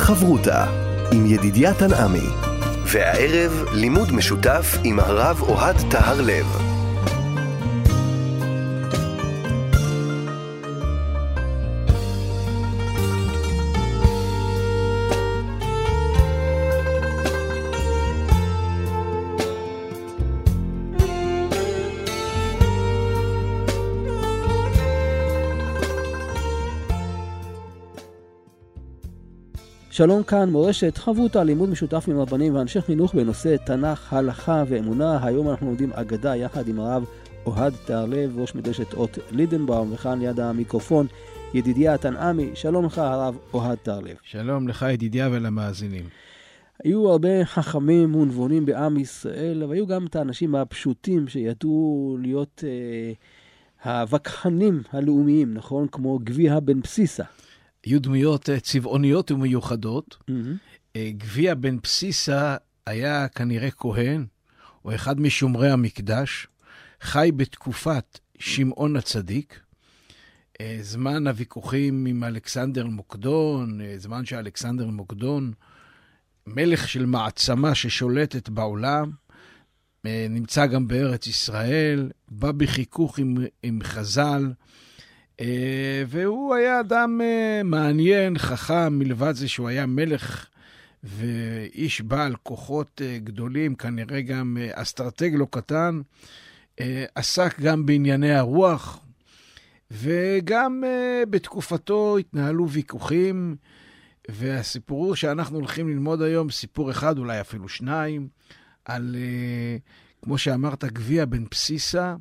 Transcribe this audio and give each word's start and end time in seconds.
חברותה 0.00 0.64
עם 1.12 1.26
ידידיה 1.26 1.74
תנעמי. 1.74 2.28
והערב 2.84 3.64
לימוד 3.72 4.12
משותף 4.12 4.78
עם 4.84 5.00
הרב 5.00 5.42
אוהד 5.42 5.76
טהר 5.90 6.20
שלום 30.00 30.22
כאן, 30.22 30.50
מורשת 30.50 30.96
חברותא, 30.96 31.38
לימוד 31.38 31.68
משותף 31.68 32.04
עם 32.08 32.18
רבנים 32.18 32.54
ואנשי 32.54 32.80
חינוך 32.80 33.14
בנושא 33.14 33.56
תנ"ך, 33.56 34.12
הלכה 34.12 34.64
ואמונה. 34.68 35.26
היום 35.26 35.50
אנחנו 35.50 35.66
לומדים 35.66 35.92
אגדה 35.92 36.36
יחד 36.36 36.68
עם 36.68 36.80
הרב 36.80 37.04
אוהד 37.46 37.72
תהרלב, 37.86 38.38
ראש 38.38 38.54
מדרשת 38.54 38.94
אות 38.94 39.18
לידנבאום, 39.30 39.92
וכאן 39.92 40.18
ליד 40.18 40.40
המיקרופון 40.40 41.06
ידידיה 41.54 41.98
תנעמי. 41.98 42.50
שלום 42.54 42.84
לך, 42.84 42.98
הרב 42.98 43.38
אוהד 43.54 43.78
תהרלב. 43.82 44.16
שלום 44.22 44.68
לך, 44.68 44.86
ידידיה 44.92 45.28
ולמאזינים. 45.32 46.04
היו 46.84 47.10
הרבה 47.10 47.44
חכמים 47.44 48.14
ונבונים 48.14 48.66
בעם 48.66 48.96
ישראל, 48.96 49.62
אבל 49.62 49.74
היו 49.74 49.86
גם 49.86 50.06
את 50.06 50.16
האנשים 50.16 50.54
הפשוטים 50.54 51.28
שידעו 51.28 52.16
להיות 52.20 52.64
אה, 52.66 53.12
הווכחנים 54.00 54.82
הלאומיים, 54.92 55.54
נכון? 55.54 55.86
כמו 55.92 56.18
גביע 56.18 56.60
בן 56.60 56.80
בסיסה. 56.80 57.24
היו 57.84 58.00
דמויות 58.00 58.50
אה, 58.50 58.60
צבעוניות 58.60 59.30
ומיוחדות. 59.30 60.16
Mm-hmm. 60.20 60.98
גביע 60.98 61.54
בן 61.54 61.76
בסיסה 61.82 62.56
היה 62.86 63.28
כנראה 63.28 63.70
כהן, 63.70 64.26
או 64.84 64.94
אחד 64.94 65.20
משומרי 65.20 65.70
המקדש, 65.70 66.46
חי 67.00 67.30
בתקופת 67.36 68.18
שמעון 68.38 68.96
הצדיק, 68.96 69.60
אה, 70.60 70.78
זמן 70.80 71.26
הוויכוחים 71.26 72.06
עם 72.06 72.24
אלכסנדר 72.24 72.86
מוקדון, 72.86 73.80
זמן 73.96 74.24
שאלכסנדר 74.24 74.86
מוקדון, 74.86 75.52
מלך 76.46 76.88
של 76.88 77.06
מעצמה 77.06 77.74
ששולטת 77.74 78.48
בעולם, 78.48 79.10
נמצא 80.04 80.66
גם 80.66 80.88
בארץ 80.88 81.26
ישראל, 81.26 82.10
בא 82.28 82.52
בחיכוך 82.52 83.18
עם, 83.18 83.36
עם 83.62 83.80
חז"ל, 83.82 84.52
והוא 86.06 86.54
היה 86.54 86.80
אדם 86.80 87.20
אה, 87.20 87.62
מעניין, 87.64 88.38
חכם, 88.38 88.98
מלבד 88.98 89.32
זה 89.34 89.48
שהוא 89.48 89.68
היה 89.68 89.86
מלך 89.86 90.46
ואיש 91.04 92.00
בעל 92.00 92.36
כוחות 92.42 93.02
אה, 93.04 93.18
גדולים, 93.24 93.74
כנראה 93.74 94.20
גם 94.20 94.56
אסטרטג 94.72 95.30
לא 95.34 95.46
קטן. 95.50 96.00
עסק 97.14 97.60
גם 97.60 97.86
בענייני 97.86 98.34
הרוח, 98.34 99.00
וגם 99.90 100.84
בתקופתו 101.30 102.18
התנהלו 102.18 102.68
ויכוחים, 102.68 103.56
והסיפור 104.28 105.16
שאנחנו 105.16 105.58
הולכים 105.58 105.88
ללמוד 105.88 106.22
היום, 106.22 106.50
סיפור 106.50 106.90
אחד, 106.90 107.18
אולי 107.18 107.40
אפילו 107.40 107.68
שניים, 107.68 108.28
על, 108.84 109.16
כמו 110.22 110.38
שאמרת, 110.38 110.84
גביע 110.84 111.24
בן 111.24 111.44
בסיסה, 111.50 112.16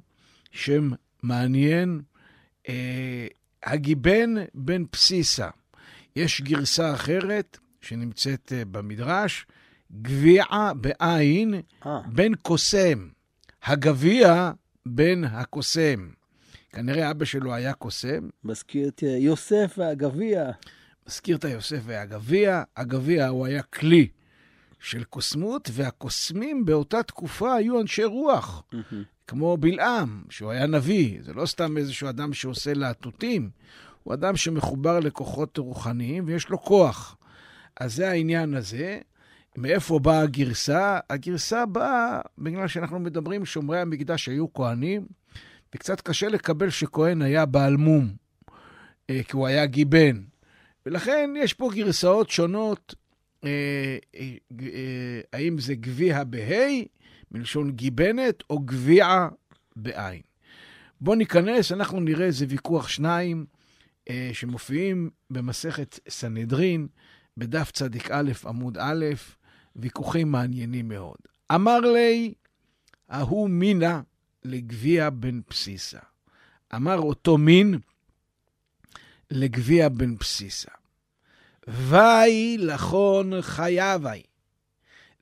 שם 0.51 0.89
מעניין, 1.23 1.99
אה, 1.99 2.08
הגיבן 3.63 4.33
בן 4.53 4.83
בסיסה. 4.91 5.49
יש 6.15 6.41
גרסה 6.41 6.93
אחרת 6.93 7.57
שנמצאת 7.81 8.53
אה, 8.55 8.65
במדרש, 8.65 9.45
גביעה 10.01 10.73
בעין 10.73 11.53
אה. 11.85 12.01
בן 12.07 12.35
קוסם. 12.35 13.07
הגביע 13.63 14.51
בן 14.85 15.23
הקוסם. 15.23 16.09
כנראה 16.69 17.11
אבא 17.11 17.25
שלו 17.25 17.53
היה 17.53 17.73
קוסם. 17.73 18.29
מזכיר 18.43 18.87
את 18.87 19.03
יוסף 19.03 19.75
והגביע. 19.77 20.51
מזכיר 21.07 21.37
את 21.37 21.45
היוסף 21.45 21.79
והגביע. 21.83 22.63
הגביע 22.77 23.27
הוא 23.27 23.45
היה 23.45 23.61
כלי 23.61 24.07
של 24.79 25.03
קוסמות, 25.03 25.69
והקוסמים 25.73 26.65
באותה 26.65 27.03
תקופה 27.03 27.55
היו 27.55 27.81
אנשי 27.81 28.03
רוח. 28.03 28.63
Mm-hmm. 28.73 28.95
כמו 29.27 29.57
בלעם, 29.57 30.23
שהוא 30.29 30.51
היה 30.51 30.67
נביא, 30.67 31.17
זה 31.21 31.33
לא 31.33 31.45
סתם 31.45 31.77
איזשהו 31.77 32.09
אדם 32.09 32.33
שעושה 32.33 32.73
להטוטים, 32.73 33.49
הוא 34.03 34.13
אדם 34.13 34.35
שמחובר 34.35 34.99
לכוחות 34.99 35.57
רוחניים 35.57 36.23
ויש 36.27 36.49
לו 36.49 36.61
כוח. 36.61 37.17
אז 37.79 37.95
זה 37.95 38.09
העניין 38.09 38.53
הזה. 38.53 38.99
מאיפה 39.57 39.99
באה 39.99 40.21
הגרסה? 40.21 40.99
הגרסה 41.09 41.65
באה 41.65 42.21
בגלל 42.37 42.67
שאנחנו 42.67 42.99
מדברים, 42.99 43.45
שומרי 43.45 43.79
המקדש 43.79 44.29
היו 44.29 44.53
כהנים, 44.53 45.05
וקצת 45.75 46.01
קשה 46.01 46.27
לקבל 46.27 46.69
שכהן 46.69 47.21
היה 47.21 47.45
בעל 47.45 47.77
מום, 47.77 48.09
אה, 49.09 49.21
כי 49.23 49.35
הוא 49.35 49.47
היה 49.47 49.65
גיבן. 49.65 50.21
ולכן 50.85 51.33
יש 51.37 51.53
פה 51.53 51.69
גרסאות 51.73 52.29
שונות, 52.29 52.95
האם 55.33 55.59
זה 55.59 55.75
גביע 55.75 56.23
בה' 56.23 56.83
מלשון 57.31 57.71
גיבנת 57.71 58.43
או 58.49 58.59
גביע 58.59 59.27
בעין. 59.75 60.21
בואו 61.01 61.15
ניכנס, 61.15 61.71
אנחנו 61.71 61.99
נראה 61.99 62.25
איזה 62.25 62.45
ויכוח 62.49 62.87
שניים 62.87 63.45
אה, 64.09 64.29
שמופיעים 64.33 65.09
במסכת 65.29 65.99
סנהדרין, 66.09 66.87
בדף 67.37 67.71
צדיק 67.71 68.11
א', 68.11 68.31
עמוד 68.45 68.77
א', 68.77 69.05
ויכוחים 69.75 70.31
מעניינים 70.31 70.87
מאוד. 70.87 71.17
אמר 71.55 71.79
לי, 71.79 72.33
ההוא 73.09 73.49
מינה 73.49 74.01
לגביע 74.43 75.09
בן 75.09 75.39
בסיסה. 75.49 75.99
אמר 76.75 76.97
אותו 76.97 77.37
מין 77.37 77.79
לגביע 79.31 79.89
בן 79.89 80.15
בסיסה. 80.15 80.71
ואי 81.71 82.57
לכון 82.59 83.41
חייבי, 83.41 84.23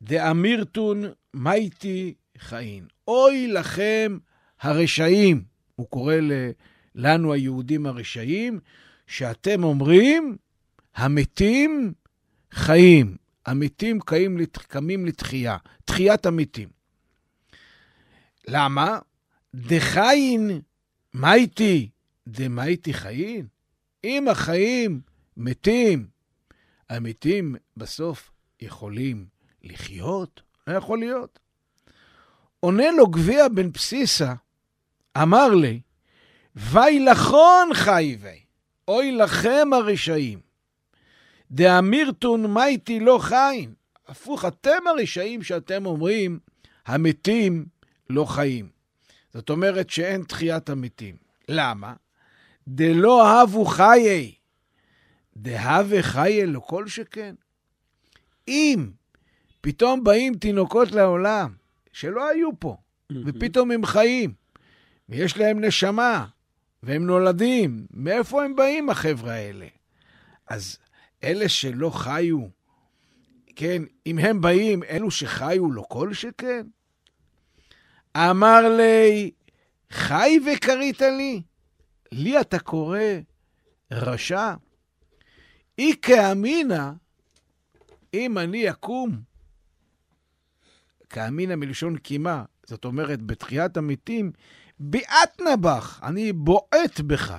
דאמירתון 0.02 1.04
מייטי 1.34 2.14
חיים. 2.38 2.88
אוי 3.08 3.48
לכם 3.48 4.18
הרשעים, 4.62 5.44
הוא 5.76 5.88
קורא 5.88 6.16
לנו 6.96 7.34
היהודים 7.34 7.86
הרשעים, 7.86 8.60
שאתם 9.08 9.64
אומרים, 9.64 10.38
המתים 10.96 11.94
חיים. 12.52 13.18
המתים 13.46 14.00
קמים, 14.00 14.38
קמים 14.68 15.06
לתחייה, 15.06 15.58
תחיית 15.86 16.26
המתים. 16.26 16.70
למה? 18.48 19.00
דחיין 19.56 20.62
מייטי, 21.14 21.90
דמייטי 22.28 22.94
חיין. 22.94 23.48
אם 24.04 24.28
החיים 24.28 25.02
מתים, 25.38 26.17
המתים 26.90 27.56
בסוף 27.78 28.32
יכולים 28.62 29.26
לחיות? 29.64 30.42
לא 30.68 30.74
יכול 30.74 31.00
להיות. 31.00 31.40
עונה 32.60 32.92
לו 32.92 33.08
גביע 33.08 33.48
בן 33.48 33.72
בסיסה, 33.72 34.34
אמר 35.22 35.48
לי, 35.48 35.82
וילכון 36.56 37.70
חייבי, 37.74 38.40
אוי 38.88 39.12
לכם 39.12 39.68
הרשעים. 39.74 40.40
דאמירתון 41.52 42.54
מייטי 42.54 43.00
לא 43.00 43.20
חיים. 43.22 43.74
הפוך, 44.08 44.46
אתם 44.46 44.88
הרשעים 44.88 45.44
שאתם 45.44 45.86
אומרים, 45.86 46.40
המתים 46.86 47.66
לא 48.10 48.26
חיים. 48.26 48.70
זאת 49.34 49.50
אומרת 49.50 49.90
שאין 49.90 50.24
תחיית 50.24 50.70
המתים. 50.70 51.16
למה? 51.50 51.94
דלא 52.68 53.28
אהבו 53.28 53.66
חיי, 53.66 54.32
דהווה 55.38 56.04
חיי 56.04 56.46
לא 56.46 56.60
כל 56.60 56.88
שכן. 56.88 57.36
אם 58.48 58.90
פתאום 59.62 60.04
באים 60.04 60.34
תינוקות 60.34 60.92
לעולם 60.92 61.54
שלא 61.94 62.30
היו 62.30 62.50
פה, 62.60 62.78
ופתאום 63.26 63.72
הם 63.72 63.86
חיים, 63.86 64.34
ויש 65.10 65.38
להם 65.38 65.66
נשמה, 65.66 66.26
והם 66.84 67.06
נולדים. 67.06 67.88
מאיפה 67.92 68.44
הם 68.44 68.56
באים, 68.56 68.90
החבר'ה 68.90 69.34
האלה? 69.34 69.68
אז 70.48 70.78
אלה 71.24 71.50
שלא 71.50 71.90
חיו, 71.90 72.40
כן, 73.56 73.84
אם 74.06 74.20
הם 74.20 74.42
באים, 74.42 74.84
אלו 74.84 75.12
שחיו 75.12 75.72
לא 75.72 75.84
כל 75.90 76.14
שכן? 76.14 76.68
אמר 78.18 78.78
לי, 78.78 79.32
חי 79.92 80.40
וקראת 80.46 81.02
לי? 81.02 81.42
לי 82.12 82.42
אתה 82.42 82.60
קורא 82.60 83.00
רשע? 83.92 84.54
אי 85.78 85.94
כאמינא, 86.02 86.92
אם 88.14 88.38
אני 88.38 88.70
אקום 88.70 89.22
כאמינא 91.10 91.56
מלשון 91.56 91.98
קימה, 91.98 92.44
זאת 92.66 92.86
אומרת, 92.86 93.22
בתחיית 93.22 93.78
המתים, 93.78 94.32
ביעת 94.80 95.42
נבך, 95.42 96.00
אני 96.04 96.34
בועט 96.34 97.00
בך, 97.00 97.38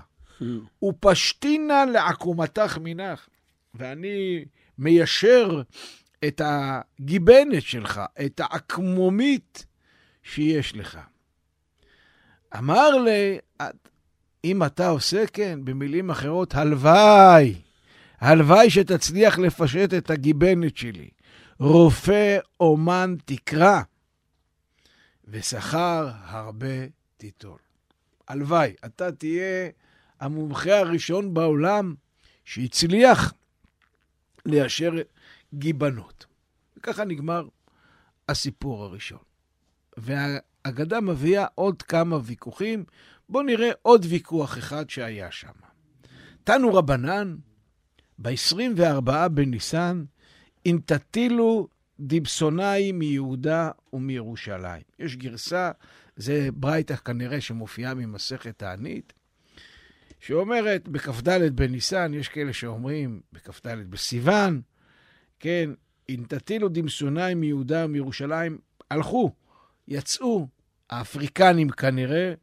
ופשתינה 0.85 1.85
לעקומתך 1.85 2.79
מנך. 2.83 3.29
ואני 3.75 4.45
מיישר 4.79 5.63
את 6.25 6.41
הגיבנת 6.45 7.63
שלך, 7.63 8.01
את 8.27 8.41
העקמומית 8.41 9.67
שיש 10.23 10.77
לך. 10.77 10.99
אמר 12.59 12.91
לי, 12.91 13.39
אם 14.45 14.65
אתה 14.65 14.89
עושה 14.89 15.27
כן, 15.27 15.61
במילים 15.65 16.11
אחרות, 16.11 16.55
הלוואי, 16.55 17.55
הלוואי 18.21 18.71
שתצליח 18.71 19.39
לפשט 19.39 19.95
את 19.95 20.11
הגיבנת 20.11 20.77
שלי. 20.77 21.11
רופא 21.59 22.39
אומן 22.61 23.15
תקרא, 23.25 23.81
ושכר 25.25 26.11
הרבה 26.25 26.87
תיטול. 27.17 27.59
הלוואי, 28.29 28.75
אתה 28.85 29.13
תהיה 29.13 29.71
המומחה 30.21 30.79
הראשון 30.79 31.35
בעולם 31.35 31.95
שהצליח 32.45 33.33
ליישר 34.47 34.93
גיבנות. 35.55 36.27
וככה 36.77 37.05
נגמר 37.05 37.49
הסיפור 38.29 38.85
הראשון. 38.85 39.19
והאגדה 39.97 41.01
מביאה 41.01 41.47
עוד 41.55 41.83
כמה 41.83 42.19
ויכוחים. 42.25 42.85
בואו 43.29 43.43
נראה 43.43 43.71
עוד 43.83 44.07
ויכוח 44.09 44.59
אחד 44.59 44.91
שהיה 44.91 45.31
שם. 45.31 45.53
תנו 46.45 46.75
רבנן, 46.75 47.37
ב-24 48.19 49.29
בניסן, 49.29 50.05
אם 50.67 50.79
תטילו 50.85 51.69
דיבסונאי 52.01 52.93
מיהודה 52.93 53.71
ומירושלים. 53.93 54.83
יש 54.99 55.17
גרסה, 55.17 55.71
זה 56.17 56.49
ברייתא 56.53 56.97
כנראה 56.97 57.41
שמופיעה 57.41 57.95
ממסכת 57.95 58.59
תענית, 58.59 59.13
שאומרת 60.21 60.89
בכ"ד 60.89 61.57
בניסן, 61.57 62.15
יש 62.15 62.29
כאלה 62.29 62.53
שאומרים 62.53 63.21
בכ"ד 63.33 63.91
בסיוון, 63.91 64.61
כן, 65.41 65.71
אם 66.09 66.25
תטילו 66.29 66.69
דימסונאי 66.69 67.35
מיהודה 67.35 67.85
ומירושלים, 67.85 68.59
הלכו, 68.91 69.33
יצאו 69.89 70.49
האפריקנים 70.91 71.71
כנראה 71.71 72.35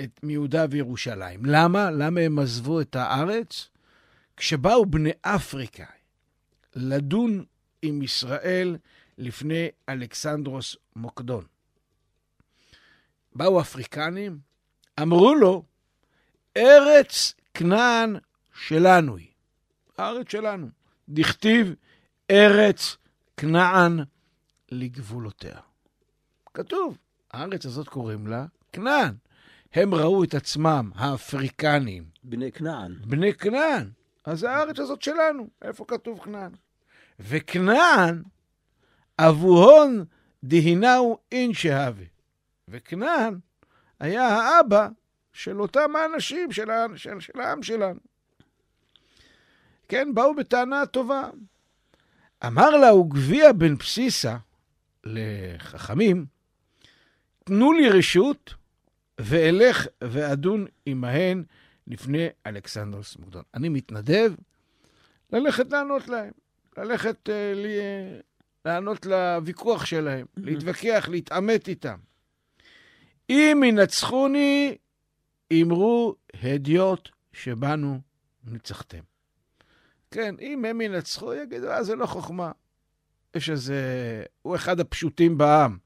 את 0.00 0.20
מיהודה 0.22 0.66
וירושלים. 0.70 1.44
למה? 1.44 1.90
למה 1.90 2.20
הם 2.20 2.38
עזבו 2.38 2.80
את 2.80 2.96
הארץ? 2.96 3.68
כשבאו 4.36 4.86
בני 4.86 5.10
אפריקה 5.22 5.86
לדון 6.74 7.44
עם 7.82 8.02
ישראל 8.02 8.76
לפני 9.18 9.68
אלכסנדרוס 9.88 10.76
מוקדון. 10.96 11.44
באו 13.34 13.60
אפריקנים, 13.60 14.38
אמרו 15.02 15.34
לו, 15.34 15.62
ארץ 16.56 17.34
כנען 17.54 18.16
שלנו 18.54 19.16
היא. 19.16 19.28
הארץ 19.98 20.30
שלנו. 20.30 20.68
דכתיב 21.08 21.74
ארץ 22.30 22.96
כנען 23.36 24.00
לגבולותיה. 24.70 25.58
כתוב, 26.54 26.98
הארץ 27.30 27.66
הזאת 27.66 27.88
קוראים 27.88 28.26
לה 28.26 28.46
כנען. 28.72 29.14
הם 29.72 29.94
ראו 29.94 30.24
את 30.24 30.34
עצמם, 30.34 30.90
האפריקנים. 30.94 32.04
בני 32.24 32.52
כנען. 32.52 32.94
בני 33.06 33.34
כנען. 33.34 33.90
אז 34.26 34.44
הארץ 34.44 34.78
הזאת 34.78 35.02
שלנו. 35.02 35.48
איפה 35.62 35.84
כתוב 35.88 36.20
כנען? 36.20 36.50
וכנען, 37.20 38.22
אבוהון 39.18 40.04
דהינהו 40.44 41.18
אין 41.32 41.54
שהווה. 41.54 42.04
וכנען 42.68 43.38
היה 44.00 44.26
האבא 44.26 44.88
של 45.32 45.60
אותם 45.60 45.96
האנשים, 45.96 46.52
של, 46.52 46.64
של, 46.96 47.20
של 47.20 47.40
העם 47.40 47.62
שלנו. 47.62 48.00
כן, 49.88 50.14
באו 50.14 50.34
בטענה 50.34 50.86
טובה. 50.86 51.30
אמר 52.46 52.70
לה 52.70 52.94
וגביע 52.94 53.52
בן 53.52 53.76
בסיסה 53.76 54.36
לחכמים, 55.04 56.26
תנו 57.44 57.72
לי 57.72 57.88
רשות 57.88 58.54
ואלך 59.18 59.86
ואדון 60.04 60.66
עמהן 60.86 61.44
לפני 61.86 62.28
אלכסנדרוס 62.46 63.16
מוקדון. 63.16 63.42
אני 63.54 63.68
מתנדב 63.68 64.32
ללכת 65.32 65.72
לענות 65.72 66.08
להם, 66.08 66.32
ללכת 66.78 67.28
uh, 67.28 67.56
לי, 67.56 67.78
לענות 68.64 69.06
לוויכוח 69.06 69.84
שלהם, 69.84 70.26
להתווכח, 70.36 71.08
להתעמת 71.10 71.68
איתם. 71.68 71.96
אם 73.30 73.62
ינצחוני, 73.66 74.76
אמרו 75.52 76.14
הדיוט 76.42 77.08
שבנו 77.32 78.00
ניצחתם. 78.44 79.02
כן, 80.10 80.34
אם 80.40 80.64
הם 80.64 80.80
ינצחו, 80.80 81.34
יגידו, 81.34 81.70
אה, 81.70 81.82
זה 81.82 81.96
לא 81.96 82.06
חוכמה. 82.06 82.52
יש 83.34 83.50
איזה... 83.50 83.82
הוא 84.42 84.56
אחד 84.56 84.80
הפשוטים 84.80 85.38
בעם. 85.38 85.78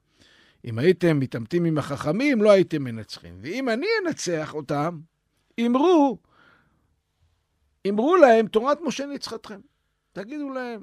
אם 0.64 0.79
הייתם 0.79 1.19
מתעמתים 1.19 1.64
עם 1.64 1.79
החכמים, 1.79 2.43
לא 2.43 2.50
הייתם 2.50 2.85
מנצחים. 2.85 3.38
ואם 3.43 3.69
אני 3.69 3.87
אנצח 4.06 4.55
אותם, 4.55 5.00
אמרו, 5.67 6.19
אמרו 7.89 8.17
להם, 8.17 8.47
תורת 8.47 8.79
משה 8.81 9.07
ניצחתכם. 9.07 9.61
תגידו 10.12 10.51
להם, 10.51 10.81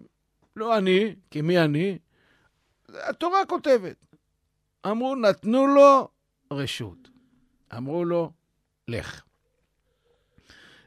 לא 0.55 0.77
אני, 0.77 1.15
כי 1.31 1.41
מי 1.41 1.59
אני? 1.59 1.97
התורה 2.89 3.45
כותבת. 3.45 4.05
אמרו, 4.85 5.15
נתנו 5.15 5.67
לו 5.67 6.07
רשות. 6.53 7.09
אמרו 7.77 8.05
לו, 8.05 8.31
לך. 8.87 9.23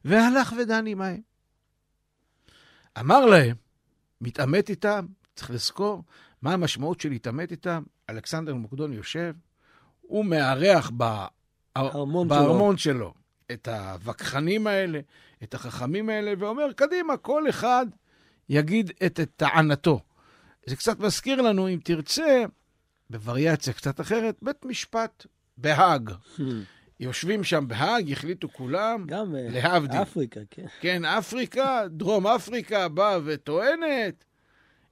והלך 0.04 0.54
ודן 0.58 0.86
עמהם. 0.86 1.20
אמר 3.00 3.26
להם, 3.26 3.56
מתעמת 4.20 4.70
איתם, 4.70 5.06
צריך 5.34 5.50
לזכור 5.50 6.04
מה 6.42 6.52
המשמעות 6.52 7.00
של 7.00 7.08
להתעמת 7.08 7.50
איתם. 7.50 7.82
אלכסנדר 8.10 8.54
מוקדון 8.54 8.92
יושב, 8.92 9.34
הוא 10.00 10.24
מארח 10.24 10.90
בארמון 12.28 12.76
שלו. 12.76 13.14
את 13.52 13.68
הווכחנים 13.68 14.66
האלה, 14.66 15.00
את 15.42 15.54
החכמים 15.54 16.08
האלה, 16.08 16.32
ואומר, 16.38 16.72
קדימה, 16.72 17.16
כל 17.16 17.48
אחד 17.48 17.86
יגיד 18.48 18.90
את, 19.06 19.20
את 19.20 19.30
טענתו. 19.36 20.00
זה 20.66 20.76
קצת 20.76 21.00
מזכיר 21.00 21.42
לנו, 21.42 21.68
אם 21.68 21.78
תרצה, 21.84 22.44
בווריאציה 23.10 23.72
קצת 23.72 24.00
אחרת, 24.00 24.36
בית 24.42 24.64
משפט 24.64 25.26
בהאג. 25.56 26.10
Hmm. 26.10 26.42
יושבים 27.00 27.44
שם 27.44 27.64
בהאג, 27.68 28.12
החליטו 28.12 28.48
כולם, 28.52 29.04
גם 29.06 29.36
אה, 29.36 29.46
להבדיל. 29.50 30.02
אפריקה, 30.02 30.40
כן. 30.50 30.66
כן, 30.80 31.04
אפריקה, 31.04 31.82
דרום 31.90 32.26
אפריקה 32.26 32.88
באה 32.88 33.18
וטוענת, 33.24 34.24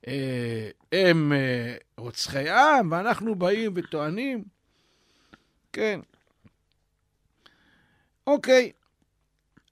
אה, 0.06 0.70
הם 0.92 1.32
אה, 1.32 1.76
רוצחי 1.96 2.50
עם, 2.50 2.92
ואנחנו 2.92 3.34
באים 3.34 3.72
וטוענים. 3.74 4.44
כן. 5.72 6.00
אוקיי. 8.28 8.72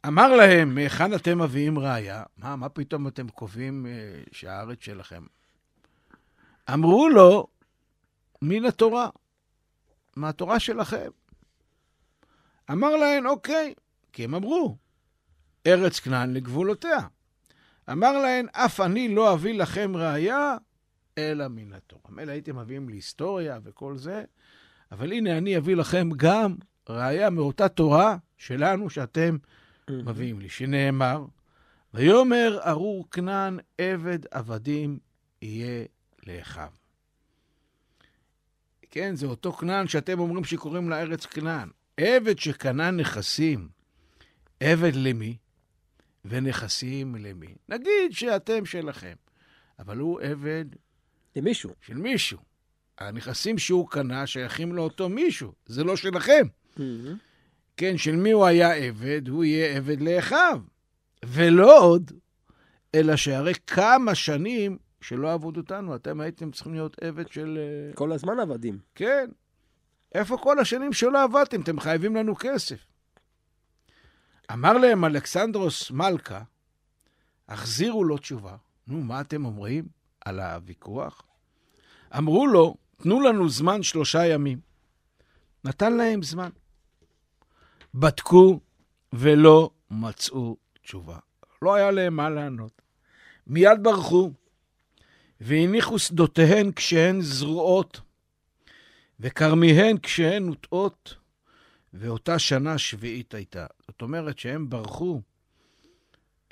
אמר 0.06 0.36
להם, 0.36 0.75
מהיכן 0.75 1.14
אתם 1.14 1.42
מביאים 1.42 1.78
ראיה? 1.78 2.22
מה, 2.36 2.56
מה 2.56 2.68
פתאום 2.68 3.08
אתם 3.08 3.28
קובעים 3.28 3.86
אה, 3.86 4.22
שהארץ 4.32 4.78
שלכם? 4.80 5.22
אמרו 6.72 7.08
לו, 7.08 7.46
מן 8.42 8.64
התורה, 8.64 9.08
מהתורה 10.16 10.60
שלכם. 10.60 11.10
אמר 12.70 12.96
להם, 12.96 13.26
אוקיי, 13.26 13.75
כי 14.12 14.25
הם 14.25 14.34
אמרו, 14.34 14.76
ארץ 15.66 16.00
כנען 16.00 16.32
לגבולותיה. 16.32 16.98
אמר 17.90 18.18
להם, 18.18 18.46
אף 18.52 18.80
אני 18.80 19.14
לא 19.14 19.32
אביא 19.34 19.54
לכם 19.54 19.96
ראייה, 19.96 20.56
אלא 21.18 21.48
מן 21.48 21.72
התורה. 21.72 22.02
מילא 22.08 22.32
הייתם 22.32 22.58
מביאים 22.58 22.88
לי 22.88 22.96
היסטוריה 22.96 23.58
וכל 23.64 23.96
זה, 23.96 24.25
אבל 24.92 25.12
הנה 25.12 25.38
אני 25.38 25.56
אביא 25.56 25.76
לכם 25.76 26.08
גם 26.16 26.56
ראייה 26.88 27.31
מאותה 27.31 27.69
תורה 27.69 28.16
שלנו 28.37 28.90
שאתם 28.90 29.37
מביאים 29.90 30.40
לי, 30.40 30.49
שנאמר, 30.49 31.25
ויאמר 31.95 32.59
ארור 32.66 33.11
כנען 33.11 33.59
עבד 33.78 34.19
עבדים 34.31 34.99
יהיה 35.43 35.85
לאחיו. 36.26 36.71
כן, 38.90 39.16
זה 39.16 39.26
אותו 39.26 39.52
כנען 39.52 39.88
שאתם 39.88 40.19
אומרים 40.19 40.45
שקוראים 40.45 40.90
לה 40.90 41.00
ארץ 41.00 41.26
כנען. 41.26 41.69
עבד 41.97 42.38
שקנה 42.38 42.90
נכסים, 42.90 43.69
עבד 44.61 44.95
למי? 44.95 45.37
ונכסים 46.25 47.14
למי? 47.14 47.55
נגיד 47.69 48.12
שאתם 48.12 48.66
שלכם, 48.66 49.14
אבל 49.78 49.99
הוא 49.99 50.21
עבד... 50.21 50.64
למישהו. 51.37 51.71
של 51.81 51.95
מישהו. 51.95 52.38
הנכסים 52.99 53.59
שהוא 53.59 53.88
קנה 53.88 54.26
שייכים 54.26 54.73
לאותו 54.73 55.09
מישהו, 55.09 55.52
זה 55.66 55.85
לא 55.85 55.97
שלכם. 55.97 56.47
Mm-hmm. 56.76 56.80
כן, 57.76 57.99
של 57.99 58.16
מי 58.16 58.30
הוא 58.30 58.47
היה 58.47 58.75
עבד? 58.75 59.28
הוא 59.28 59.45
יהיה 59.45 59.76
עבד 59.76 60.00
לאחיו. 60.00 60.61
ולא 61.25 61.80
עוד, 61.80 62.12
אלא 62.95 63.16
שהרי 63.16 63.52
כמה 63.66 64.14
שנים 64.14 64.78
שלא 65.00 65.33
עבוד 65.33 65.56
אותנו, 65.56 65.95
אתם 65.95 66.21
הייתם 66.21 66.50
צריכים 66.50 66.75
להיות 66.75 66.97
עבד 67.00 67.28
של... 67.28 67.59
אה, 67.59 67.95
כל 67.95 68.12
הזמן 68.12 68.40
עבדים. 68.40 68.78
כן. 68.95 69.30
איפה 70.14 70.37
כל 70.37 70.59
השנים 70.59 70.92
שלא 70.92 71.23
עבדתם? 71.23 71.61
אתם 71.61 71.80
חייבים 71.80 72.16
לנו 72.16 72.35
כסף. 72.37 72.87
אמר 74.52 74.73
להם 74.73 75.04
אלכסנדרוס 75.04 75.90
מלכה, 75.90 76.42
החזירו 77.49 78.04
לו 78.04 78.18
תשובה. 78.18 78.56
נו, 78.87 79.00
מה 79.02 79.21
אתם 79.21 79.45
אומרים 79.45 79.85
על 80.25 80.40
הוויכוח? 80.40 81.23
אמרו 82.18 82.47
לו, 82.47 82.76
תנו 82.97 83.21
לנו 83.21 83.49
זמן 83.49 83.83
שלושה 83.83 84.26
ימים. 84.26 84.61
נתן 85.64 85.92
להם 85.92 86.23
זמן. 86.23 86.50
בדקו 87.96 88.60
ולא 89.12 89.70
מצאו 89.90 90.56
תשובה. 90.82 91.18
לא 91.62 91.74
היה 91.74 91.90
להם 91.90 92.16
מה 92.16 92.30
לענות. 92.30 92.82
מיד 93.46 93.82
ברחו, 93.82 94.30
והניחו 95.40 95.98
שדותיהן 95.98 96.72
כשהן 96.72 97.20
זרועות, 97.20 98.00
וכרמיהן 99.20 99.98
כשהן 100.02 100.46
נוטעות, 100.46 101.14
ואותה 101.94 102.38
שנה 102.38 102.78
שביעית 102.78 103.34
הייתה. 103.34 103.66
זאת 103.88 104.02
אומרת 104.02 104.38
שהם 104.38 104.70
ברחו 104.70 105.20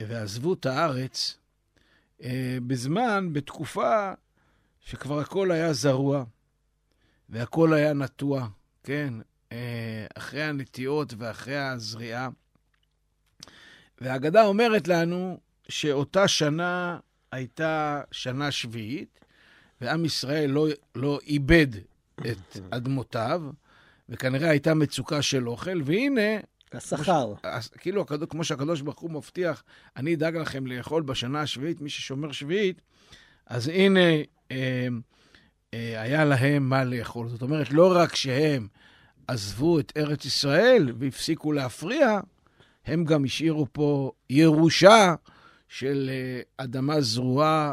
ועזבו 0.01 0.55
את 0.55 0.67
הארץ 0.67 1.39
אה, 2.23 2.59
בזמן, 2.67 3.33
בתקופה 3.33 4.13
שכבר 4.81 5.19
הכל 5.19 5.51
היה 5.51 5.73
זרוע, 5.73 6.25
והכל 7.29 7.73
היה 7.73 7.93
נטוע, 7.93 8.49
כן? 8.83 9.15
אה, 9.55 10.07
אחרי 10.15 10.43
הנטיעות 10.43 11.15
ואחרי 11.19 11.57
הזריעה. 11.57 12.29
והאגדה 14.01 14.45
אומרת 14.45 14.89
לנו 14.89 15.41
שאותה 15.69 16.29
שנה 16.29 16.99
הייתה 17.33 18.03
שנה 18.13 18.51
שביעית, 18.51 19.21
ועם 19.81 20.05
ישראל 20.05 20.51
לא, 20.51 20.67
לא 20.95 21.19
איבד 21.27 21.67
את 22.21 22.57
אדמותיו, 22.77 23.43
וכנראה 24.09 24.51
הייתה 24.51 24.75
מצוקה 24.75 25.23
של 25.23 25.49
אוכל, 25.49 25.83
והנה... 25.85 26.41
השכר. 26.73 27.35
כאילו, 27.79 28.07
כמו 28.07 28.45
שהקדוש 28.45 28.81
ברוך 28.81 29.01
הוא 29.01 29.11
מבטיח, 29.11 29.63
אני 29.97 30.15
אדאג 30.15 30.37
לכם 30.37 30.67
לאכול 30.67 31.03
בשנה 31.03 31.41
השביעית, 31.41 31.81
מי 31.81 31.91
ששומר 31.91 32.33
שביעית, 32.33 32.81
אז 33.47 33.69
הנה, 33.69 34.01
אה, 34.51 34.89
אה, 35.75 36.01
היה 36.01 36.25
להם 36.25 36.69
מה 36.69 36.85
לאכול. 36.85 37.29
זאת 37.29 37.43
אומרת, 37.43 37.71
לא 37.71 37.93
רק 37.97 38.15
שהם 38.15 38.69
עזבו 39.29 39.81
את 39.81 39.93
ארץ 39.97 40.25
ישראל 40.25 40.93
והפסיקו 40.99 41.53
להפריע, 41.53 42.21
הם 42.87 43.05
גם 43.05 43.25
השאירו 43.25 43.67
פה 43.73 44.13
ירושה 44.31 45.15
של 45.69 46.11
אה, 46.13 46.41
אדמה 46.57 47.01
זרועה 47.01 47.73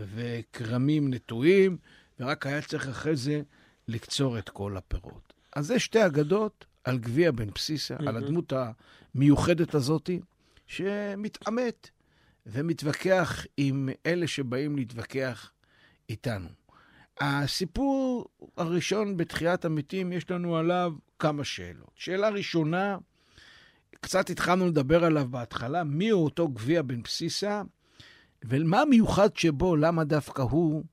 וכרמים 0.00 1.14
נטועים, 1.14 1.76
ורק 2.20 2.46
היה 2.46 2.62
צריך 2.62 2.88
אחרי 2.88 3.16
זה 3.16 3.42
לקצור 3.88 4.38
את 4.38 4.48
כל 4.48 4.76
הפירות. 4.76 5.32
אז 5.56 5.66
זה 5.66 5.78
שתי 5.78 6.06
אגדות 6.06 6.66
על 6.84 6.98
גביע 6.98 7.30
בן 7.30 7.50
בסיסה, 7.50 7.96
mm-hmm. 7.96 8.08
על 8.08 8.16
הדמות 8.16 8.52
המיוחדת 9.14 9.74
הזאת, 9.74 10.10
שמתעמת 10.66 11.90
ומתווכח 12.46 13.46
עם 13.56 13.88
אלה 14.06 14.26
שבאים 14.26 14.76
להתווכח 14.76 15.52
איתנו. 16.08 16.48
הסיפור 17.20 18.28
הראשון 18.56 19.16
בתחיית 19.16 19.64
המתים, 19.64 20.12
יש 20.12 20.30
לנו 20.30 20.56
עליו 20.56 20.92
כמה 21.18 21.44
שאלות. 21.44 21.90
שאלה 21.94 22.28
ראשונה, 22.28 22.98
קצת 24.00 24.30
התחלנו 24.30 24.66
לדבר 24.68 25.04
עליו 25.04 25.28
בהתחלה, 25.30 25.84
מי 25.84 26.08
הוא 26.08 26.24
אותו 26.24 26.48
גביע 26.48 26.82
בן 26.82 27.02
בסיסה, 27.02 27.62
ומה 28.44 28.80
המיוחד 28.80 29.36
שבו, 29.36 29.76
למה 29.76 30.04
דווקא 30.04 30.42
הוא 30.42 30.84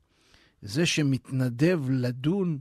זה 0.62 0.86
שמתנדב 0.86 1.82
לדון 1.90 2.60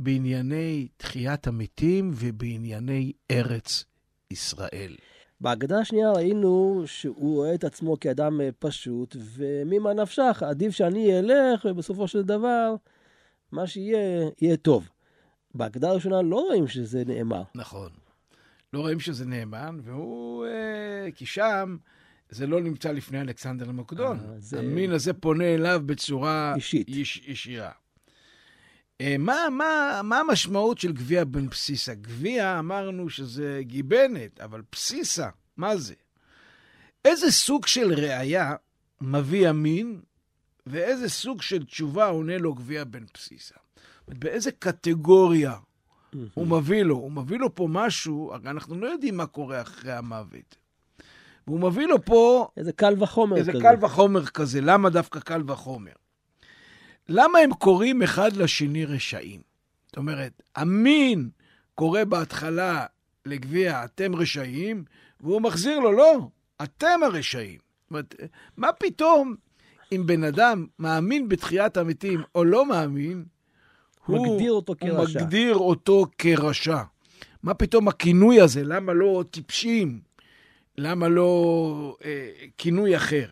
בענייני 0.00 0.88
תחיית 0.96 1.46
המתים 1.46 2.10
ובענייני 2.14 3.12
ארץ 3.30 3.84
ישראל. 4.30 4.96
בהגדה 5.40 5.78
השנייה 5.78 6.12
ראינו 6.12 6.82
שהוא 6.86 7.36
רואה 7.36 7.54
את 7.54 7.64
עצמו 7.64 8.00
כאדם 8.00 8.40
אה, 8.40 8.48
פשוט, 8.58 9.16
וממה 9.18 9.94
נפשך, 9.94 10.42
עדיף 10.46 10.72
שאני 10.72 11.18
אלך, 11.18 11.64
ובסופו 11.64 12.08
של 12.08 12.22
דבר, 12.22 12.74
מה 13.52 13.66
שיהיה, 13.66 14.28
יהיה 14.40 14.56
טוב. 14.56 14.88
בהגדה 15.54 15.90
הראשונה 15.90 16.22
לא 16.22 16.36
רואים 16.36 16.68
שזה 16.68 17.04
נאמר. 17.06 17.42
נכון. 17.54 17.90
לא 18.72 18.80
רואים 18.80 19.00
שזה 19.00 19.26
נאמר, 19.26 19.70
והוא... 19.82 20.46
אה, 20.46 21.08
כי 21.14 21.26
שם 21.26 21.76
זה 22.30 22.46
לא 22.46 22.60
נמצא 22.60 22.92
לפני 22.92 23.20
אלכסנדר 23.20 23.68
המוקדון. 23.68 24.18
אה, 24.20 24.34
זה... 24.38 24.58
המין 24.58 24.90
הזה 24.90 25.12
פונה 25.12 25.44
אליו 25.44 25.82
בצורה... 25.86 26.54
אישית. 26.56 26.88
יש, 26.88 27.22
ישירה. 27.26 27.70
אה, 29.00 29.16
מה, 29.18 29.36
מה, 29.50 30.00
מה 30.04 30.18
המשמעות 30.18 30.78
של 30.78 30.92
גביע 30.92 31.24
בן 31.24 31.48
בסיסה? 31.48 31.94
גביע, 31.94 32.58
אמרנו 32.58 33.10
שזה 33.10 33.60
גיבנת, 33.62 34.40
אבל 34.40 34.62
בסיסה, 34.72 35.28
מה 35.56 35.76
זה? 35.76 35.94
איזה 37.04 37.32
סוג 37.32 37.66
של 37.66 37.92
ראייה 37.94 38.54
מביא 39.00 39.48
המין, 39.48 40.00
ואיזה 40.66 41.08
סוג 41.08 41.42
של 41.42 41.64
תשובה 41.64 42.06
עונה 42.06 42.38
לו 42.38 42.54
גביע 42.54 42.84
בן 42.84 43.04
בסיסה? 43.14 43.54
באיזה 44.08 44.52
קטגוריה 44.52 45.54
הוא 46.34 46.46
מביא 46.46 46.82
לו? 46.82 46.96
הוא 46.96 47.12
מביא 47.12 47.38
לו 47.38 47.54
פה 47.54 47.68
משהו, 47.70 48.30
הרי 48.34 48.50
אנחנו 48.50 48.80
לא 48.80 48.86
יודעים 48.86 49.16
מה 49.16 49.26
קורה 49.26 49.62
אחרי 49.62 49.92
המוות. 49.92 50.56
והוא 51.46 51.60
מביא 51.60 51.86
לו 51.86 52.04
פה... 52.04 52.48
איזה 52.56 52.72
קל 52.72 53.02
וחומר 53.02 53.36
איזה 53.36 53.52
כזה. 53.52 53.58
איזה 53.58 53.76
קל 53.76 53.84
וחומר 53.84 54.26
כזה. 54.26 54.60
למה 54.60 54.90
דווקא 54.90 55.20
קל 55.20 55.42
וחומר? 55.46 55.92
למה 57.08 57.38
הם 57.38 57.54
קוראים 57.54 58.02
אחד 58.02 58.36
לשני 58.36 58.84
רשעים? 58.84 59.40
זאת 59.86 59.96
אומרת, 59.96 60.42
המין 60.56 61.28
קורא 61.74 62.04
בהתחלה 62.04 62.86
לגביע, 63.26 63.84
אתם 63.84 64.16
רשעים, 64.16 64.84
והוא 65.20 65.42
מחזיר 65.42 65.78
לו, 65.78 65.92
לא, 65.92 66.28
אתם 66.62 67.00
הרשעים. 67.04 67.58
זאת 67.58 67.90
אומרת, 67.90 68.14
מה 68.56 68.72
פתאום 68.72 69.34
אם 69.92 70.02
בן 70.06 70.24
אדם 70.24 70.66
מאמין 70.78 71.28
בתחיית 71.28 71.76
המתים 71.76 72.22
או 72.34 72.44
לא 72.44 72.66
מאמין, 72.66 73.24
הוא 74.06 74.26
מגדיר 74.26 74.52
אותו 74.52 74.74
כרשע. 74.80 74.96
הוא 74.96 75.04
מגדיר 75.04 75.56
אותו 75.56 76.06
כרשע. 76.18 76.82
מה 77.42 77.54
פתאום 77.54 77.88
הכינוי 77.88 78.40
הזה? 78.40 78.64
למה 78.64 78.92
לא 78.92 79.24
טיפשים? 79.30 80.00
למה 80.78 81.08
לא 81.08 81.96
אה, 82.04 82.30
כינוי 82.58 82.96
אחר? 82.96 83.26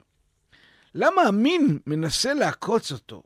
למה 0.94 1.22
המין 1.22 1.78
מנסה 1.86 2.34
לעקוץ 2.34 2.92
אותו? 2.92 3.22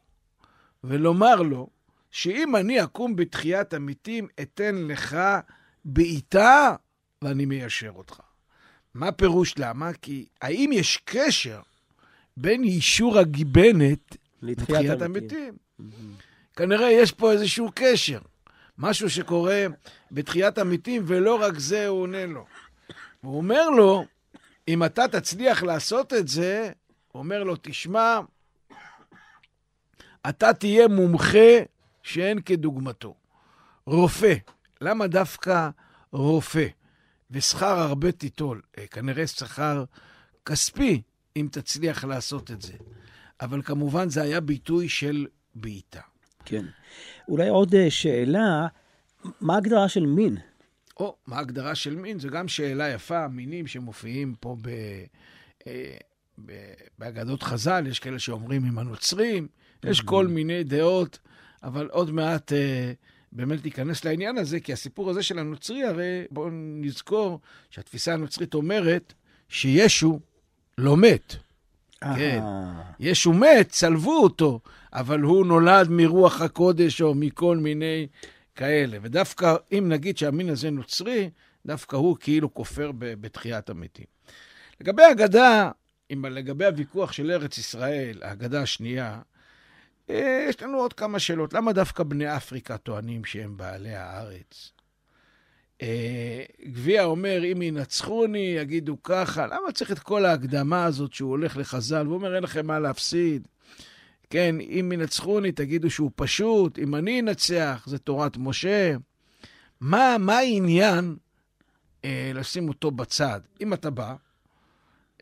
ולומר 0.84 1.42
לו 1.42 1.68
שאם 2.10 2.56
אני 2.56 2.84
אקום 2.84 3.16
בתחיית 3.16 3.74
המתים, 3.74 4.28
אתן 4.42 4.74
לך 4.74 5.16
בעיטה 5.84 6.76
ואני 7.22 7.44
מיישר 7.44 7.90
אותך. 7.96 8.20
מה 8.94 9.12
פירוש 9.12 9.54
למה? 9.58 9.92
כי 9.92 10.26
האם 10.42 10.70
יש 10.72 10.98
קשר 11.04 11.60
בין 12.36 12.64
אישור 12.64 13.18
הגיבנת 13.18 14.16
לתחיית 14.42 15.02
המתים? 15.02 15.54
המתים? 15.78 16.14
כנראה 16.56 16.90
יש 16.90 17.12
פה 17.12 17.32
איזשהו 17.32 17.70
קשר. 17.74 18.18
משהו 18.78 19.10
שקורה 19.10 19.66
בתחיית 20.10 20.58
המתים, 20.58 21.02
ולא 21.06 21.42
רק 21.42 21.58
זה 21.58 21.88
הוא 21.88 22.02
עונה 22.02 22.26
לו. 22.26 22.46
הוא 23.20 23.36
אומר 23.36 23.70
לו, 23.70 24.04
אם 24.68 24.84
אתה 24.84 25.08
תצליח 25.08 25.62
לעשות 25.62 26.12
את 26.12 26.28
זה, 26.28 26.70
הוא 27.12 27.22
אומר 27.22 27.44
לו, 27.44 27.56
תשמע, 27.62 28.20
אתה 30.28 30.52
תהיה 30.52 30.88
מומחה 30.88 31.48
שאין 32.02 32.40
כדוגמתו. 32.40 33.14
רופא. 33.86 34.34
למה 34.80 35.06
דווקא 35.06 35.70
רופא? 36.12 36.66
ושכר 37.30 37.78
הרבה 37.78 38.12
תיטול. 38.12 38.60
אה, 38.78 38.86
כנראה 38.86 39.26
שכר 39.26 39.84
כספי, 40.46 41.02
אם 41.36 41.48
תצליח 41.52 42.04
לעשות 42.04 42.50
את 42.50 42.62
זה. 42.62 42.72
אבל 43.40 43.62
כמובן 43.62 44.08
זה 44.08 44.22
היה 44.22 44.40
ביטוי 44.40 44.88
של 44.88 45.26
בעיטה. 45.54 46.00
כן. 46.44 46.64
אולי 47.28 47.48
עוד 47.48 47.74
אה, 47.74 47.90
שאלה, 47.90 48.66
מה 49.40 49.54
ההגדרה 49.54 49.88
של 49.88 50.06
מין? 50.06 50.36
או, 50.96 51.16
מה 51.26 51.36
ההגדרה 51.36 51.74
של 51.74 51.96
מין? 51.96 52.18
זו 52.18 52.28
גם 52.28 52.48
שאלה 52.48 52.88
יפה, 52.88 53.28
מינים 53.28 53.66
שמופיעים 53.66 54.34
פה 54.40 54.56
ב... 54.62 54.68
אה, 55.66 55.96
באגדות 56.98 57.42
חז"ל, 57.42 57.86
יש 57.86 57.98
כאלה 57.98 58.18
שאומרים 58.18 58.64
עם 58.64 58.78
הנוצרים, 58.78 59.48
יש 59.84 60.00
כל 60.00 60.26
מיני 60.26 60.64
דעות, 60.64 61.18
אבל 61.62 61.88
עוד 61.92 62.10
מעט 62.10 62.52
אה, 62.52 62.92
באמת 63.32 63.64
ניכנס 63.64 64.04
לעניין 64.04 64.38
הזה, 64.38 64.60
כי 64.60 64.72
הסיפור 64.72 65.10
הזה 65.10 65.22
של 65.22 65.38
הנוצרי, 65.38 65.84
הרי 65.84 66.24
בואו 66.30 66.48
נזכור 66.52 67.40
שהתפיסה 67.70 68.12
הנוצרית 68.12 68.54
אומרת 68.54 69.12
שישו 69.48 70.20
לא 70.78 70.96
מת. 70.96 71.36
כן, 72.00 72.40
ישו 73.00 73.32
מת, 73.32 73.68
צלבו 73.68 74.22
אותו, 74.22 74.60
אבל 74.92 75.20
הוא 75.20 75.46
נולד 75.46 75.88
מרוח 75.90 76.40
הקודש 76.40 77.02
או 77.02 77.14
מכל 77.14 77.56
מיני 77.56 78.06
כאלה. 78.54 78.98
ודווקא 79.02 79.56
אם 79.72 79.88
נגיד 79.88 80.18
שהמין 80.18 80.48
הזה 80.48 80.70
נוצרי, 80.70 81.30
דווקא 81.66 81.96
הוא 81.96 82.16
כאילו 82.20 82.54
כופר 82.54 82.90
בתחיית 82.98 83.70
המתים. 83.70 84.04
לגבי 84.80 85.02
האגדה, 85.02 85.70
לגבי 86.10 86.64
הוויכוח 86.64 87.12
של 87.12 87.30
ארץ 87.30 87.58
ישראל, 87.58 88.18
האגדה 88.22 88.62
השנייה, 88.62 89.20
יש 90.48 90.62
לנו 90.62 90.78
עוד 90.78 90.92
כמה 90.92 91.18
שאלות. 91.18 91.52
למה 91.52 91.72
דווקא 91.72 92.02
בני 92.02 92.36
אפריקה 92.36 92.76
טוענים 92.76 93.24
שהם 93.24 93.56
בעלי 93.56 93.94
הארץ? 93.94 94.72
אה, 95.82 96.42
גביע 96.64 97.04
אומר, 97.04 97.44
אם 97.52 97.62
ינצחוני, 97.62 98.54
יגידו 98.58 99.02
ככה. 99.02 99.46
למה 99.46 99.72
צריך 99.74 99.92
את 99.92 99.98
כל 99.98 100.24
ההקדמה 100.24 100.84
הזאת 100.84 101.12
שהוא 101.12 101.30
הולך 101.30 101.56
לחז"ל? 101.56 102.06
והוא 102.06 102.14
אומר, 102.16 102.34
אין 102.34 102.42
לכם 102.42 102.66
מה 102.66 102.78
להפסיד. 102.78 103.48
כן, 104.30 104.56
אם 104.60 104.92
ינצחוני, 104.94 105.52
תגידו 105.52 105.90
שהוא 105.90 106.10
פשוט, 106.14 106.78
אם 106.78 106.94
אני 106.94 107.20
אנצח, 107.20 107.84
זה 107.86 107.98
תורת 107.98 108.36
משה. 108.36 108.96
מה, 109.80 110.16
מה 110.18 110.38
העניין 110.38 111.16
אה, 112.04 112.30
לשים 112.34 112.68
אותו 112.68 112.90
בצד? 112.90 113.40
אם 113.60 113.72
אתה 113.72 113.90
בא, 113.90 114.14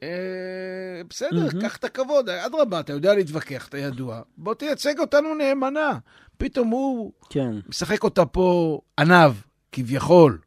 אה, 0.02 1.02
בסדר, 1.08 1.46
mm-hmm. 1.46 1.60
קח 1.60 1.76
את 1.76 1.84
הכבוד, 1.84 2.28
אדרבה, 2.28 2.80
אתה 2.80 2.92
יודע 2.92 3.14
להתווכח, 3.14 3.68
אתה 3.68 3.78
ידוע. 3.78 4.22
בוא 4.36 4.54
תייצג 4.54 4.98
אותנו 4.98 5.34
נאמנה. 5.34 5.98
פתאום 6.38 6.68
הוא 6.68 7.12
כן. 7.30 7.50
משחק 7.68 8.04
אותה 8.04 8.26
פה 8.26 8.80
עניו, 8.98 9.34
כביכול. 9.72 10.38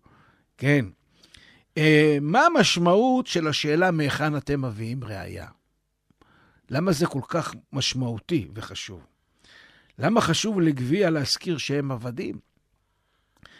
כן. 0.57 0.85
אה, 1.77 2.17
מה 2.21 2.45
המשמעות 2.45 3.27
של 3.27 3.47
השאלה 3.47 3.91
מהיכן 3.91 4.37
אתם 4.37 4.65
מביאים 4.65 5.03
ראייה? 5.03 5.47
למה 6.69 6.91
זה 6.91 7.05
כל 7.05 7.21
כך 7.27 7.53
משמעותי 7.73 8.47
וחשוב? 8.55 9.05
למה 9.99 10.21
חשוב 10.21 10.59
לגביע 10.61 11.09
להזכיר 11.09 11.57
שהם 11.57 11.91
עבדים? 11.91 12.39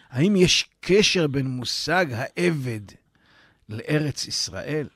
האם 0.10 0.36
יש 0.36 0.70
קשר 0.80 1.28
בין 1.28 1.48
מושג 1.48 2.06
העבד 2.12 2.82
לארץ 3.70 4.28
ישראל? 4.28 4.88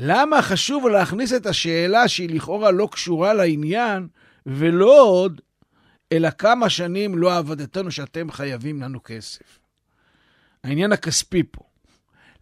למה 0.00 0.42
חשוב 0.42 0.88
להכניס 0.88 1.32
את 1.32 1.46
השאלה 1.46 2.08
שהיא 2.08 2.30
לכאורה 2.30 2.70
לא 2.70 2.88
קשורה 2.92 3.34
לעניין, 3.34 4.08
ולא 4.46 5.02
עוד, 5.02 5.40
אלא 6.12 6.30
כמה 6.30 6.70
שנים 6.70 7.18
לא 7.18 7.36
עבדתנו 7.36 7.90
שאתם 7.90 8.30
חייבים 8.30 8.82
לנו 8.82 9.02
כסף? 9.04 9.58
העניין 10.64 10.92
הכספי 10.92 11.42
פה. 11.50 11.60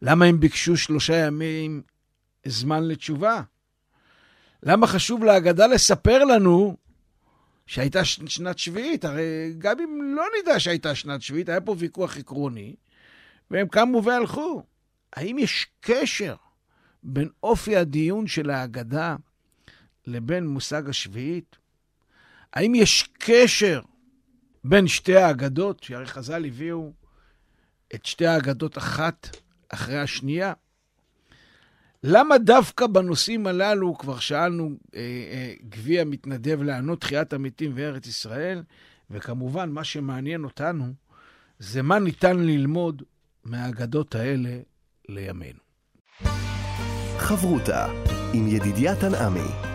למה 0.03 0.25
הם 0.25 0.41
ביקשו 0.41 0.77
שלושה 0.77 1.17
ימים 1.17 1.83
זמן 2.47 2.89
לתשובה? 2.89 3.43
למה 4.63 4.87
חשוב 4.87 5.25
להגדה 5.25 5.67
לספר 5.67 6.25
לנו 6.25 6.77
שהייתה 7.67 8.05
שנת 8.05 8.59
שביעית? 8.59 9.05
הרי 9.05 9.55
גם 9.59 9.81
אם 9.81 10.15
לא 10.17 10.25
נדע 10.43 10.61
שהייתה 10.61 10.95
שנת 10.95 11.23
שביעית, 11.23 11.49
היה 11.49 11.61
פה 11.61 11.75
ויכוח 11.79 12.17
עקרוני, 12.17 12.75
והם 13.51 13.69
קמו 13.69 14.05
והלכו. 14.05 14.63
האם 15.13 15.39
יש 15.39 15.67
קשר 15.81 16.35
בין 17.09 17.29
אופי 17.43 17.77
הדיון 17.77 18.27
של 18.27 18.51
ההגדה 18.51 19.17
לבין 20.07 20.47
מושג 20.47 20.89
השביעית? 20.89 21.57
האם 22.53 22.75
יש 22.75 23.09
קשר 23.19 23.81
בין 24.65 24.89
שתי 24.89 25.17
האגדות, 25.17 25.83
שהרי 25.83 26.07
חז"ל 26.07 26.45
הביאו 26.45 26.93
את 27.95 28.07
שתי 28.07 28.27
האגדות 28.27 28.79
אחת 28.79 29.37
אחרי 29.69 29.99
השנייה? 29.99 30.53
למה 32.03 32.39
דווקא 32.39 32.87
בנושאים 32.87 33.47
הללו, 33.47 33.99
כבר 33.99 34.19
שאלנו, 34.19 34.71
אה, 34.95 35.01
אה, 35.01 35.55
גביע 35.69 36.05
מתנדב 36.05 36.63
לענות 36.63 37.01
תחיית 37.01 37.33
המתים 37.33 37.73
וארץ 37.75 38.07
ישראל, 38.07 38.63
וכמובן, 39.11 39.71
מה 39.71 39.85
שמעניין 39.85 40.45
אותנו 40.45 40.95
זה 41.59 41.83
מה 41.83 41.99
ניתן 41.99 42.39
ללמוד 42.39 43.03
מהאגדות 43.45 44.15
האלה 44.15 44.59
לימינו. 45.09 45.67
חברותה 47.19 47.87
עם 48.35 48.49
ידידיה 48.49 49.01
תנעמי 49.01 49.67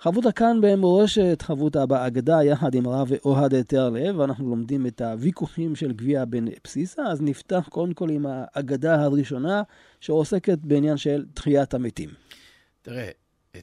חברותה 0.00 0.32
כאן 0.32 0.60
במורשת, 0.62 1.42
חברותה 1.42 1.86
באגדה 1.86 2.42
יחד 2.44 2.74
עם 2.74 2.86
הרב 2.86 3.08
אוהד 3.24 3.62
תיארלב, 3.62 4.18
ואנחנו 4.18 4.50
לומדים 4.50 4.86
את 4.86 5.00
הוויכוחים 5.00 5.76
של 5.76 5.92
גביע 5.92 6.24
בן 6.24 6.44
בסיסה, 6.64 7.02
אז 7.02 7.22
נפתח 7.22 7.68
קודם 7.70 7.94
כל 7.94 8.10
עם 8.10 8.26
האגדה 8.28 9.02
הראשונה, 9.02 9.62
שעוסקת 10.00 10.58
בעניין 10.58 10.96
של 10.96 11.24
תחיית 11.34 11.74
המתים. 11.74 12.10
תראה, 12.82 13.08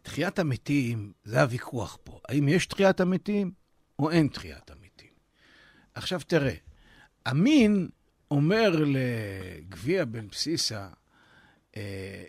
תחיית 0.03 0.39
המתים, 0.39 1.12
זה 1.24 1.41
הוויכוח 1.41 1.98
פה. 2.03 2.19
האם 2.29 2.48
יש 2.48 2.65
תחיית 2.65 2.99
המתים 2.99 3.52
או 3.99 4.12
אין 4.12 4.28
תחיית 4.28 4.71
המתים? 4.71 5.12
עכשיו 5.93 6.19
תראה, 6.28 6.54
אמין 7.32 7.89
אומר 8.32 8.71
לגביע 8.86 10.06
בן 10.06 10.28
בסיסה, 10.28 10.88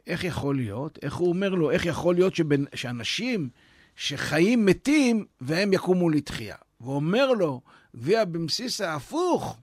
איך 0.07 0.25
יכול 0.25 0.57
להיות, 0.57 0.99
איך 1.03 1.15
הוא 1.15 1.29
אומר 1.29 1.49
לו, 1.49 1.71
איך 1.71 1.87
יכול 1.87 2.15
להיות 2.15 2.35
שבנ... 2.35 2.65
שאנשים 2.75 3.49
שחיים 3.97 4.67
מתים 4.67 5.25
והם 5.41 5.73
יקומו 5.73 6.11
לתחייה. 6.11 6.57
ואומר 6.81 7.33
לו, 7.33 7.61
גביע 7.97 8.25
במסיס 8.25 8.81
ההפוך, 8.81 9.59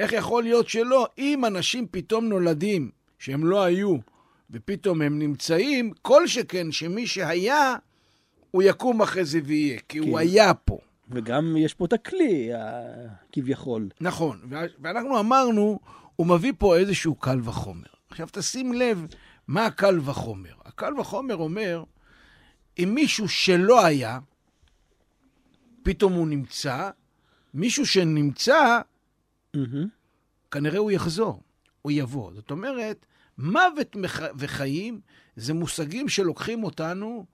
איך 0.00 0.12
יכול 0.12 0.42
להיות 0.42 0.68
שלא? 0.68 1.08
אם 1.18 1.44
אנשים 1.44 1.86
פתאום 1.90 2.24
נולדים, 2.24 2.90
שהם 3.18 3.46
לא 3.46 3.62
היו, 3.62 3.96
ופתאום 4.50 5.02
הם 5.02 5.18
נמצאים, 5.18 5.92
כל 6.02 6.26
שכן 6.26 6.72
שמי 6.72 7.06
שהיה, 7.06 7.76
הוא 8.50 8.62
יקום 8.62 9.02
אחרי 9.02 9.24
זה 9.24 9.40
ויהיה, 9.44 9.78
כי 9.88 10.00
כן. 10.00 10.08
הוא 10.08 10.18
היה 10.18 10.54
פה. 10.54 10.78
וגם 11.10 11.56
יש 11.56 11.74
פה 11.74 11.84
את 11.84 11.92
הכלי, 11.92 12.50
כביכול. 13.32 13.88
נכון, 14.00 14.40
ואנחנו 14.82 15.20
אמרנו, 15.20 15.80
הוא 16.16 16.26
מביא 16.26 16.52
פה 16.58 16.76
איזשהו 16.76 17.14
קל 17.14 17.40
וחומר. 17.44 17.97
עכשיו 18.20 18.42
תשים 18.42 18.72
לב 18.72 19.06
מה 19.48 19.66
הקל 19.66 20.00
וחומר. 20.04 20.54
הקל 20.64 21.00
וחומר 21.00 21.36
אומר, 21.36 21.84
אם 22.78 22.92
מישהו 22.94 23.28
שלא 23.28 23.84
היה, 23.84 24.18
פתאום 25.82 26.12
הוא 26.12 26.28
נמצא, 26.28 26.90
מישהו 27.54 27.86
שנמצא, 27.86 28.80
mm-hmm. 29.56 29.60
כנראה 30.50 30.78
הוא 30.78 30.90
יחזור, 30.90 31.42
הוא 31.82 31.92
יבוא. 31.92 32.32
זאת 32.34 32.50
אומרת, 32.50 33.06
מוות 33.38 33.96
וחיים 34.38 35.00
זה 35.36 35.54
מושגים 35.54 36.08
שלוקחים 36.08 36.64
אותנו 36.64 37.26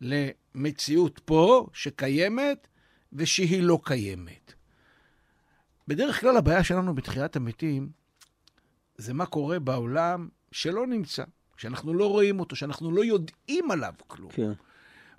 למציאות 0.00 1.20
פה, 1.24 1.66
שקיימת, 1.72 2.68
ושהיא 3.12 3.62
לא 3.62 3.80
קיימת. 3.84 4.54
בדרך 5.88 6.20
כלל 6.20 6.36
הבעיה 6.36 6.64
שלנו 6.64 6.94
בתחיית 6.94 7.36
המתים 7.36 7.90
זה 8.98 9.14
מה 9.14 9.26
קורה 9.26 9.58
בעולם 9.58 10.28
שלא 10.52 10.86
נמצא, 10.86 11.24
שאנחנו 11.56 11.94
לא 11.94 12.10
רואים 12.10 12.40
אותו, 12.40 12.56
שאנחנו 12.56 12.90
לא 12.90 13.04
יודעים 13.04 13.70
עליו 13.70 13.94
כלום. 14.06 14.30
כן. 14.32 14.52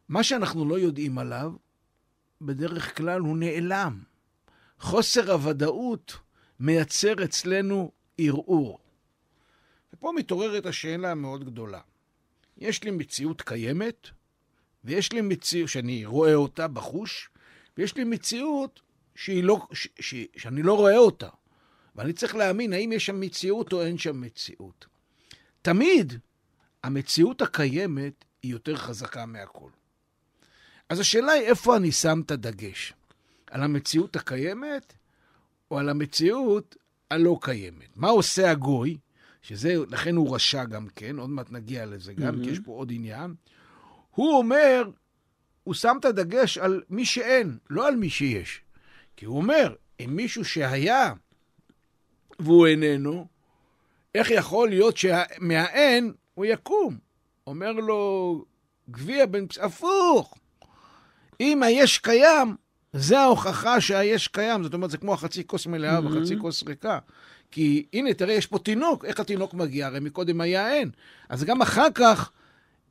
מה 0.09 0.23
שאנחנו 0.23 0.65
לא 0.69 0.79
יודעים 0.79 1.17
עליו, 1.17 1.53
בדרך 2.41 2.97
כלל 2.97 3.19
הוא 3.19 3.37
נעלם. 3.37 3.99
חוסר 4.79 5.31
הוודאות 5.31 6.17
מייצר 6.59 7.13
אצלנו 7.23 7.91
ערעור. 8.17 8.79
ופה 9.93 10.11
מתעוררת 10.15 10.65
השאלה 10.65 11.11
המאוד 11.11 11.45
גדולה. 11.45 11.81
יש 12.57 12.83
לי 12.83 12.91
מציאות 12.91 13.41
קיימת, 13.41 14.07
ויש 14.83 15.13
לי 15.13 15.21
מציאות 15.21 15.69
שאני 15.69 16.05
רואה 16.05 16.35
אותה 16.35 16.67
בחוש, 16.67 17.29
ויש 17.77 17.95
לי 17.95 18.03
מציאות 18.03 18.81
שהיא 19.15 19.43
לא, 19.43 19.67
ש, 19.73 19.87
ש, 19.99 20.15
שאני 20.37 20.63
לא 20.63 20.73
רואה 20.73 20.97
אותה. 20.97 21.29
ואני 21.97 22.13
צריך 22.13 22.35
להאמין 22.35 22.73
האם 22.73 22.91
יש 22.91 23.05
שם 23.05 23.19
מציאות 23.19 23.73
או 23.73 23.81
אין 23.81 23.97
שם 23.97 24.21
מציאות. 24.21 24.85
תמיד 25.61 26.13
המציאות 26.83 27.41
הקיימת 27.41 28.25
היא 28.43 28.51
יותר 28.51 28.75
חזקה 28.75 29.25
מהכל. 29.25 29.69
אז 30.89 30.99
השאלה 30.99 31.31
היא 31.31 31.43
איפה 31.43 31.77
אני 31.77 31.91
שם 31.91 32.21
את 32.25 32.31
הדגש? 32.31 32.93
על 33.51 33.63
המציאות 33.63 34.15
הקיימת 34.15 34.93
או 35.71 35.79
על 35.79 35.89
המציאות 35.89 36.75
הלא 37.11 37.39
קיימת? 37.41 37.97
מה 37.97 38.09
עושה 38.09 38.51
הגוי, 38.51 38.97
שזה, 39.41 39.75
לכן 39.89 40.15
הוא 40.15 40.35
רשע 40.35 40.65
גם 40.65 40.87
כן, 40.95 41.19
עוד 41.19 41.29
מעט 41.29 41.51
נגיע 41.51 41.85
לזה 41.85 42.13
גם, 42.13 42.35
mm-hmm. 42.35 42.43
כי 42.43 42.49
יש 42.49 42.59
פה 42.59 42.71
עוד 42.71 42.91
עניין. 42.91 43.35
הוא 44.11 44.37
אומר, 44.37 44.89
הוא 45.63 45.73
שם 45.73 45.97
את 45.99 46.05
הדגש 46.05 46.57
על 46.57 46.81
מי 46.89 47.05
שאין, 47.05 47.57
לא 47.69 47.87
על 47.87 47.95
מי 47.95 48.09
שיש. 48.09 48.61
כי 49.15 49.25
הוא 49.25 49.37
אומר, 49.37 49.75
אם 49.99 50.15
מישהו 50.15 50.45
שהיה 50.45 51.13
והוא 52.39 52.67
איננו, 52.67 53.27
איך 54.15 54.31
יכול 54.31 54.69
להיות 54.69 54.97
שמהאין 54.97 56.13
הוא 56.33 56.45
יקום? 56.45 56.97
אומר 57.47 57.71
לו 57.71 58.45
גביע 58.89 59.25
בן... 59.25 59.45
הפוך. 59.61 60.37
אם 61.39 61.63
היש 61.63 61.97
קיים, 61.97 62.55
זה 62.93 63.19
ההוכחה 63.19 63.81
שהיש 63.81 64.27
קיים. 64.27 64.63
זאת 64.63 64.73
אומרת, 64.73 64.91
זה 64.91 64.97
כמו 64.97 65.13
החצי 65.13 65.47
כוס 65.47 65.67
מלאה 65.67 65.99
mm-hmm. 65.99 66.01
וחצי 66.01 66.37
כוס 66.37 66.63
ריקה. 66.63 66.99
כי 67.51 67.85
הנה, 67.93 68.13
תראה, 68.13 68.33
יש 68.33 68.47
פה 68.47 68.59
תינוק, 68.59 69.05
איך 69.05 69.19
התינוק 69.19 69.53
מגיע? 69.53 69.87
הרי 69.87 69.99
מקודם 69.99 70.41
היה 70.41 70.73
אין. 70.73 70.89
אז 71.29 71.43
גם 71.43 71.61
אחר 71.61 71.87
כך 71.95 72.31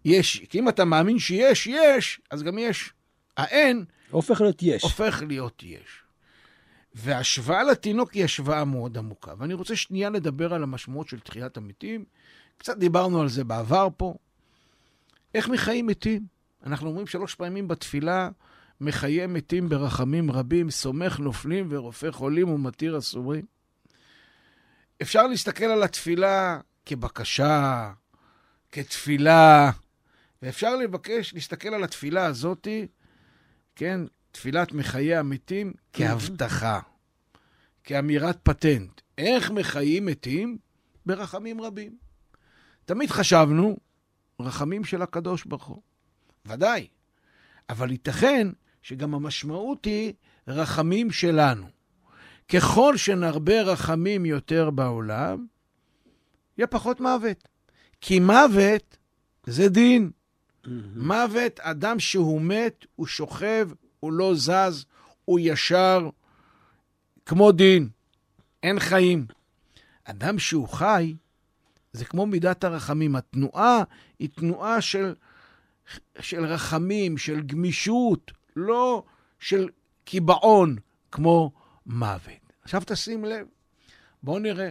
יש, 0.04 0.42
כי 0.48 0.58
אם 0.58 0.68
אתה 0.68 0.84
מאמין 0.84 1.18
שיש, 1.18 1.66
יש, 1.66 2.20
אז 2.30 2.42
גם 2.42 2.58
יש. 2.58 2.92
האין... 3.36 3.84
הופך 4.10 4.40
להיות 4.40 4.62
יש. 4.62 4.82
הופך 4.82 5.22
להיות 5.28 5.62
יש. 5.62 6.05
וההשוואה 6.96 7.62
לתינוק 7.62 8.12
היא 8.12 8.24
השוואה 8.24 8.64
מאוד 8.64 8.98
עמוקה. 8.98 9.32
ואני 9.38 9.54
רוצה 9.54 9.76
שנייה 9.76 10.10
לדבר 10.10 10.54
על 10.54 10.62
המשמעות 10.62 11.08
של 11.08 11.20
תחיית 11.20 11.56
המתים. 11.56 12.04
קצת 12.58 12.76
דיברנו 12.78 13.20
על 13.20 13.28
זה 13.28 13.44
בעבר 13.44 13.88
פה. 13.96 14.14
איך 15.34 15.48
מחיים 15.48 15.86
מתים? 15.86 16.26
אנחנו 16.66 16.88
אומרים 16.88 17.06
שלוש 17.06 17.34
פעמים 17.34 17.68
בתפילה, 17.68 18.28
מחיה 18.80 19.26
מתים 19.26 19.68
ברחמים 19.68 20.30
רבים, 20.30 20.70
סומך 20.70 21.18
נופלים 21.18 21.66
ורופא 21.70 22.10
חולים 22.10 22.48
ומתיר 22.48 22.98
אסורים. 22.98 23.44
אפשר 25.02 25.26
להסתכל 25.26 25.64
על 25.64 25.82
התפילה 25.82 26.60
כבקשה, 26.86 27.92
כתפילה, 28.72 29.70
ואפשר 30.42 30.76
לבקש, 30.76 31.34
להסתכל 31.34 31.68
על 31.68 31.84
התפילה 31.84 32.26
הזאתי, 32.26 32.86
כן, 33.76 34.00
תפילת 34.36 34.72
מחיי 34.72 35.16
המתים, 35.16 35.72
כהבטחה, 35.92 36.80
כאמירת 37.84 38.38
פטנט. 38.42 39.00
איך 39.18 39.50
מחיים 39.50 40.06
מתים? 40.06 40.58
ברחמים 41.06 41.60
רבים. 41.60 41.96
תמיד 42.84 43.10
חשבנו, 43.10 43.76
רחמים 44.40 44.84
של 44.84 45.02
הקדוש 45.02 45.44
ברוך 45.44 45.64
הוא. 45.64 45.82
ודאי. 46.46 46.86
אבל 47.68 47.90
ייתכן 47.90 48.48
שגם 48.82 49.14
המשמעות 49.14 49.84
היא 49.84 50.12
רחמים 50.48 51.10
שלנו. 51.10 51.66
ככל 52.48 52.96
שנרבה 52.96 53.62
רחמים 53.62 54.26
יותר 54.26 54.70
בעולם, 54.70 55.46
יהיה 56.58 56.66
פחות 56.66 57.00
מוות. 57.00 57.48
כי 58.00 58.20
מוות 58.20 58.96
זה 59.46 59.68
דין. 59.68 60.10
Mm-hmm. 60.10 60.68
מוות, 60.96 61.60
אדם 61.60 62.00
שהוא 62.00 62.40
מת, 62.40 62.86
הוא 62.96 63.06
שוכב, 63.06 63.68
הוא 64.00 64.12
לא 64.12 64.34
זז, 64.34 64.84
הוא 65.24 65.38
ישר, 65.42 66.08
כמו 67.26 67.52
דין. 67.52 67.88
אין 68.62 68.80
חיים. 68.80 69.26
אדם 70.04 70.38
שהוא 70.38 70.68
חי, 70.68 71.14
זה 71.92 72.04
כמו 72.04 72.26
מידת 72.26 72.64
הרחמים. 72.64 73.16
התנועה 73.16 73.82
היא 74.18 74.28
תנועה 74.28 74.80
של, 74.80 75.14
של 76.20 76.44
רחמים, 76.44 77.18
של 77.18 77.40
גמישות, 77.40 78.32
לא 78.56 79.02
של 79.38 79.68
קיבעון, 80.04 80.76
כמו 81.12 81.52
מוות. 81.86 82.52
עכשיו 82.62 82.82
תשים 82.86 83.24
לב, 83.24 83.46
בואו 84.22 84.38
נראה. 84.38 84.70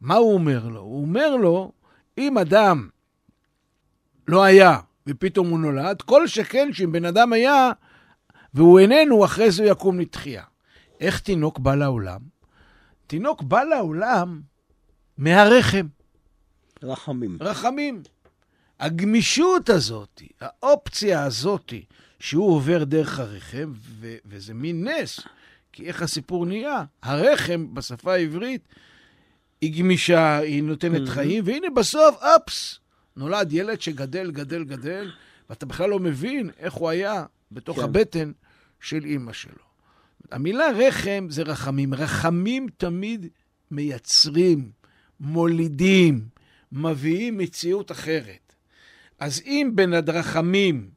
מה 0.00 0.14
הוא 0.14 0.34
אומר 0.34 0.68
לו? 0.68 0.80
הוא 0.80 1.02
אומר 1.02 1.36
לו, 1.36 1.72
אם 2.18 2.38
אדם 2.38 2.88
לא 4.28 4.44
היה 4.44 4.80
ופתאום 5.06 5.48
הוא 5.48 5.58
נולד, 5.58 6.02
כל 6.02 6.26
שכן 6.26 6.72
שאם 6.72 6.92
בן 6.92 7.04
אדם 7.04 7.32
היה 7.32 7.70
והוא 8.58 8.78
איננו, 8.78 9.24
אחרי 9.24 9.50
זה 9.50 9.64
יקום 9.64 10.00
לתחייה. 10.00 10.42
איך 11.00 11.20
תינוק 11.20 11.58
בא 11.58 11.74
לעולם? 11.74 12.20
תינוק 13.06 13.42
בא 13.42 13.62
לעולם 13.62 14.40
מהרחם. 15.18 15.86
רחמים. 16.82 17.36
רחמים. 17.40 18.02
הגמישות 18.80 19.70
הזאת, 19.70 20.22
האופציה 20.40 21.24
הזאת, 21.24 21.72
שהוא 22.20 22.50
עובר 22.54 22.84
דרך 22.84 23.18
הרחם, 23.18 23.72
ו- 24.00 24.16
וזה 24.26 24.54
מין 24.54 24.88
נס, 24.88 25.20
כי 25.72 25.86
איך 25.86 26.02
הסיפור 26.02 26.46
נהיה? 26.46 26.84
הרחם, 27.02 27.74
בשפה 27.74 28.12
העברית, 28.12 28.68
היא 29.60 29.82
גמישה, 29.82 30.38
היא 30.38 30.62
נותנת 30.62 31.08
חיים, 31.08 31.44
והנה 31.46 31.70
בסוף, 31.70 32.22
אפס, 32.22 32.78
נולד 33.16 33.52
ילד 33.52 33.80
שגדל, 33.80 34.30
גדל, 34.30 34.64
גדל, 34.64 35.10
ואתה 35.50 35.66
בכלל 35.66 35.90
לא 35.90 35.98
מבין 35.98 36.50
איך 36.58 36.74
הוא 36.74 36.88
היה 36.88 37.24
בתוך 37.52 37.76
כן. 37.76 37.84
הבטן 37.84 38.32
של 38.80 39.04
אימא 39.04 39.32
שלו. 39.32 39.68
המילה 40.30 40.64
רחם 40.76 41.26
זה 41.30 41.42
רחמים. 41.42 41.94
רחמים 41.94 42.66
תמיד 42.76 43.26
מייצרים, 43.70 44.70
מולידים, 45.20 46.28
מביאים 46.72 47.38
מציאות 47.38 47.92
אחרת. 47.92 48.54
אז 49.18 49.42
אם 49.46 49.70
בין 49.74 49.92
הדרחמים 49.92 50.90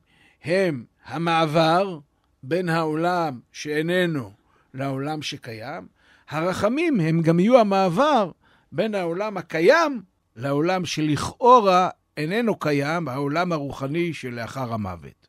הם 0.43 0.85
המעבר 1.05 1.99
בין 2.43 2.69
העולם 2.69 3.39
שאיננו 3.51 4.31
לעולם 4.73 5.21
שקיים, 5.21 5.87
הרחמים 6.29 6.99
הם 6.99 7.21
גם 7.21 7.39
יהיו 7.39 7.59
המעבר 7.59 8.31
בין 8.71 8.95
העולם 8.95 9.37
הקיים 9.37 10.01
לעולם 10.35 10.85
שלכאורה 10.85 11.89
איננו 12.17 12.59
קיים, 12.59 13.07
העולם 13.07 13.51
הרוחני 13.51 14.13
שלאחר 14.13 14.73
המוות. 14.73 15.27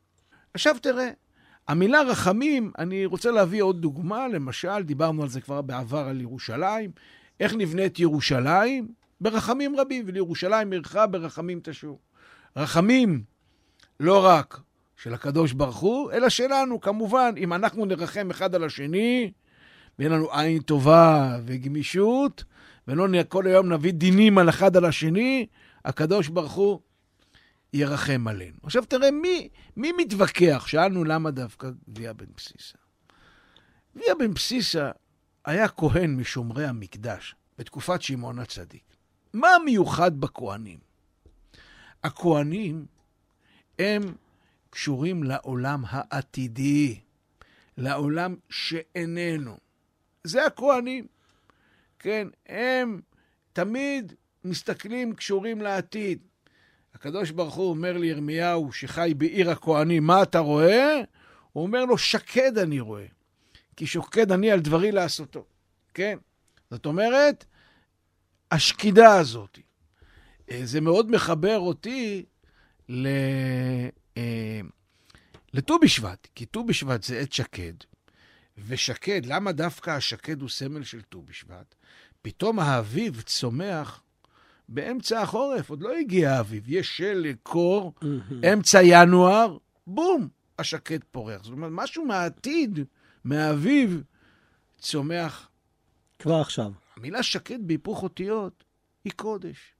עכשיו 0.55 0.77
תראה, 0.83 1.11
המילה 1.68 2.03
רחמים, 2.03 2.72
אני 2.79 3.07
רוצה 3.07 3.31
להביא 3.31 3.62
עוד 3.62 3.83
דוגמה, 3.83 4.29
למשל, 4.29 4.83
דיברנו 4.83 5.22
על 5.22 5.29
זה 5.29 5.40
כבר 5.40 5.62
בעבר 5.62 6.09
על 6.09 6.20
ירושלים, 6.20 6.90
איך 7.40 7.55
נבנית 7.55 7.98
ירושלים? 7.98 8.88
ברחמים 9.20 9.77
רבים, 9.77 10.05
ולירושלים 10.07 10.72
עירך 10.72 10.96
ברחמים 11.11 11.61
תשור. 11.62 11.98
רחמים 12.57 13.22
לא 14.01 14.25
רק 14.25 14.61
של 14.96 15.14
הקדוש 15.14 15.53
ברוך 15.53 15.77
הוא, 15.77 16.12
אלא 16.12 16.29
שלנו, 16.29 16.81
כמובן, 16.81 17.35
אם 17.37 17.53
אנחנו 17.53 17.85
נרחם 17.85 18.31
אחד 18.31 18.55
על 18.55 18.64
השני, 18.64 19.33
ויהיה 19.98 20.11
לנו 20.11 20.33
עין 20.33 20.62
טובה 20.62 21.38
וגמישות, 21.44 22.44
ולא 22.88 23.07
כל 23.29 23.46
היום 23.46 23.72
נביא 23.72 23.92
דינים 23.92 24.38
על 24.38 24.48
אחד 24.48 24.77
על 24.77 24.85
השני, 24.85 25.46
הקדוש 25.85 26.29
ברוך 26.29 26.53
הוא 26.53 26.81
ירחם 27.73 28.29
עלינו. 28.29 28.57
עכשיו 28.63 28.85
תראה, 28.85 29.11
מי, 29.11 29.49
מי 29.77 29.93
מתווכח? 29.93 30.65
שאלנו 30.67 31.05
למה 31.05 31.31
דווקא 31.31 31.71
גביע 31.91 32.13
בן 32.13 32.27
בסיסה. 32.37 32.79
גביע 33.97 34.15
בן 34.15 34.35
בסיסה 34.35 34.91
היה 35.45 35.69
כהן 35.69 36.17
משומרי 36.17 36.67
המקדש 36.67 37.35
בתקופת 37.59 38.03
שמעון 38.03 38.39
הצדיק. 38.39 38.83
מה 39.33 39.49
המיוחד 39.49 40.21
בכהנים? 40.21 40.79
הכהנים 42.05 42.87
הם 43.79 44.15
קשורים 44.71 45.23
לעולם 45.23 45.83
העתידי, 45.89 47.01
לעולם 47.77 48.37
שאיננו. 48.51 49.57
זה 50.25 50.47
הכהנים. 50.47 51.07
כן, 51.99 52.29
הם 52.47 53.01
תמיד 53.53 54.13
מסתכלים, 54.45 55.15
קשורים 55.15 55.61
לעתיד. 55.61 56.23
הקדוש 57.03 57.31
ברוך 57.31 57.55
הוא 57.55 57.71
אומר 57.71 57.99
לירמיהו, 57.99 58.73
שחי 58.73 59.12
בעיר 59.17 59.51
הכהנים, 59.51 60.07
מה 60.07 60.23
אתה 60.23 60.38
רואה? 60.38 61.01
הוא 61.53 61.62
אומר 61.62 61.85
לו, 61.85 61.99
שקד 61.99 62.59
אני 62.59 62.81
רואה, 62.81 63.07
כי 63.77 63.87
שוקד 63.87 64.33
אני 64.33 64.51
על 64.51 64.61
דברי 64.61 64.93
לעשותו. 64.93 65.45
כן? 65.95 66.19
זאת 66.71 66.87
אומרת, 66.87 67.45
השקידה 68.51 69.15
הזאת. 69.15 69.59
אה, 70.51 70.61
זה 70.65 70.81
מאוד 70.81 71.11
מחבר 71.11 71.59
אותי 71.59 72.25
ל... 72.88 73.07
אה, 74.17 74.61
לט"ו 75.55 75.79
בשבט, 75.79 76.29
כי 76.35 76.47
ט"ו 76.47 76.65
בשבט 76.65 77.03
זה 77.03 77.19
עת 77.19 77.33
שקד, 77.33 77.75
ושקד, 78.67 79.27
למה 79.27 79.53
דווקא 79.53 79.91
השקד 79.91 80.41
הוא 80.41 80.49
סמל 80.49 80.85
של 80.85 81.03
ט"ו 81.03 81.23
בשבט? 81.23 81.75
פתאום 82.23 82.59
האביב 82.59 83.21
צומח 83.21 84.02
באמצע 84.75 85.21
החורף, 85.21 85.71
עוד 85.71 85.83
לא 85.83 85.97
הגיע 85.97 86.33
האביב, 86.33 86.65
יש 86.67 86.97
שלג, 86.97 87.37
קור, 87.43 87.95
אמצע 88.53 88.81
ינואר, 88.83 89.57
בום, 89.87 90.29
השקד 90.59 90.99
פורח. 91.11 91.45
זאת 91.45 91.53
אומרת, 91.53 91.71
משהו 91.75 92.05
מהעתיד, 92.05 92.79
מהאביב, 93.25 94.03
צומח. 94.79 95.49
כבר 96.19 96.41
עכשיו. 96.41 96.73
המילה 96.97 97.23
שקד 97.23 97.59
בהיפוך 97.67 98.03
אותיות 98.03 98.65
היא 99.05 99.13
קודש. 99.17 99.75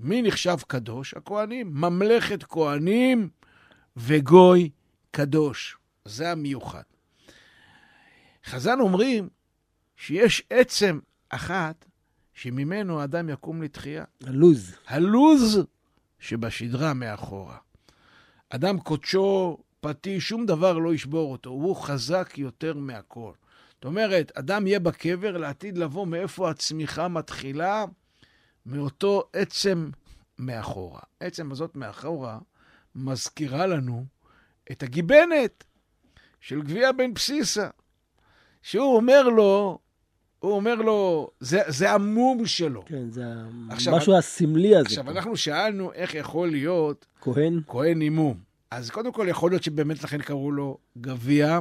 מי 0.00 0.22
נחשב 0.22 0.56
קדוש? 0.66 1.14
הכוהנים. 1.14 1.70
ממלכת 1.74 2.42
כהנים 2.42 3.28
וגוי 3.96 4.70
קדוש. 5.10 5.76
זה 6.04 6.30
המיוחד. 6.30 6.82
חז"ל 8.44 8.80
אומרים 8.80 9.28
שיש 9.96 10.42
עצם 10.50 10.98
אחת 11.28 11.84
שממנו 12.34 13.00
האדם 13.00 13.28
יקום 13.28 13.62
לתחייה. 13.62 14.04
הלוז. 14.24 14.74
הלוז 14.86 15.60
שבשדרה 16.18 16.94
מאחורה. 16.94 17.56
אדם 18.50 18.80
קודשו, 18.80 19.58
פתי, 19.80 20.20
שום 20.20 20.46
דבר 20.46 20.78
לא 20.78 20.94
ישבור 20.94 21.32
אותו, 21.32 21.50
הוא 21.50 21.76
חזק 21.76 22.38
יותר 22.38 22.74
מהכל. 22.74 23.32
זאת 23.74 23.84
אומרת, 23.84 24.32
אדם 24.34 24.66
יהיה 24.66 24.80
בקבר 24.80 25.36
לעתיד 25.36 25.78
לבוא 25.78 26.06
מאיפה 26.06 26.50
הצמיחה 26.50 27.08
מתחילה, 27.08 27.84
מאותו 28.66 29.28
עצם 29.32 29.90
מאחורה. 30.38 31.00
עצם 31.20 31.52
הזאת 31.52 31.76
מאחורה 31.76 32.38
מזכירה 32.94 33.66
לנו 33.66 34.04
את 34.72 34.82
הגיבנת 34.82 35.64
של 36.40 36.62
גביע 36.62 36.92
בן 36.92 37.14
בסיסה, 37.14 37.68
שהוא 38.62 38.96
אומר 38.96 39.22
לו, 39.22 39.78
הוא 40.42 40.52
אומר 40.52 40.74
לו, 40.74 41.30
זה, 41.40 41.60
זה 41.66 41.90
המום 41.90 42.46
שלו. 42.46 42.82
כן, 42.86 43.10
זה 43.10 43.24
עכשיו, 43.70 43.96
משהו 43.96 44.16
הסמלי 44.16 44.76
הזה. 44.76 44.86
עכשיו, 44.86 45.04
פה. 45.04 45.10
אנחנו 45.10 45.36
שאלנו 45.36 45.92
איך 45.92 46.14
יכול 46.14 46.50
להיות... 46.50 47.06
כהן? 47.20 47.60
כהן 47.66 48.02
עם 48.02 48.14
מום. 48.14 48.36
אז 48.70 48.90
קודם 48.90 49.12
כל, 49.12 49.26
יכול 49.28 49.50
להיות 49.50 49.62
שבאמת 49.62 50.04
לכן 50.04 50.22
קראו 50.22 50.50
לו 50.50 50.78
גביע 50.98 51.58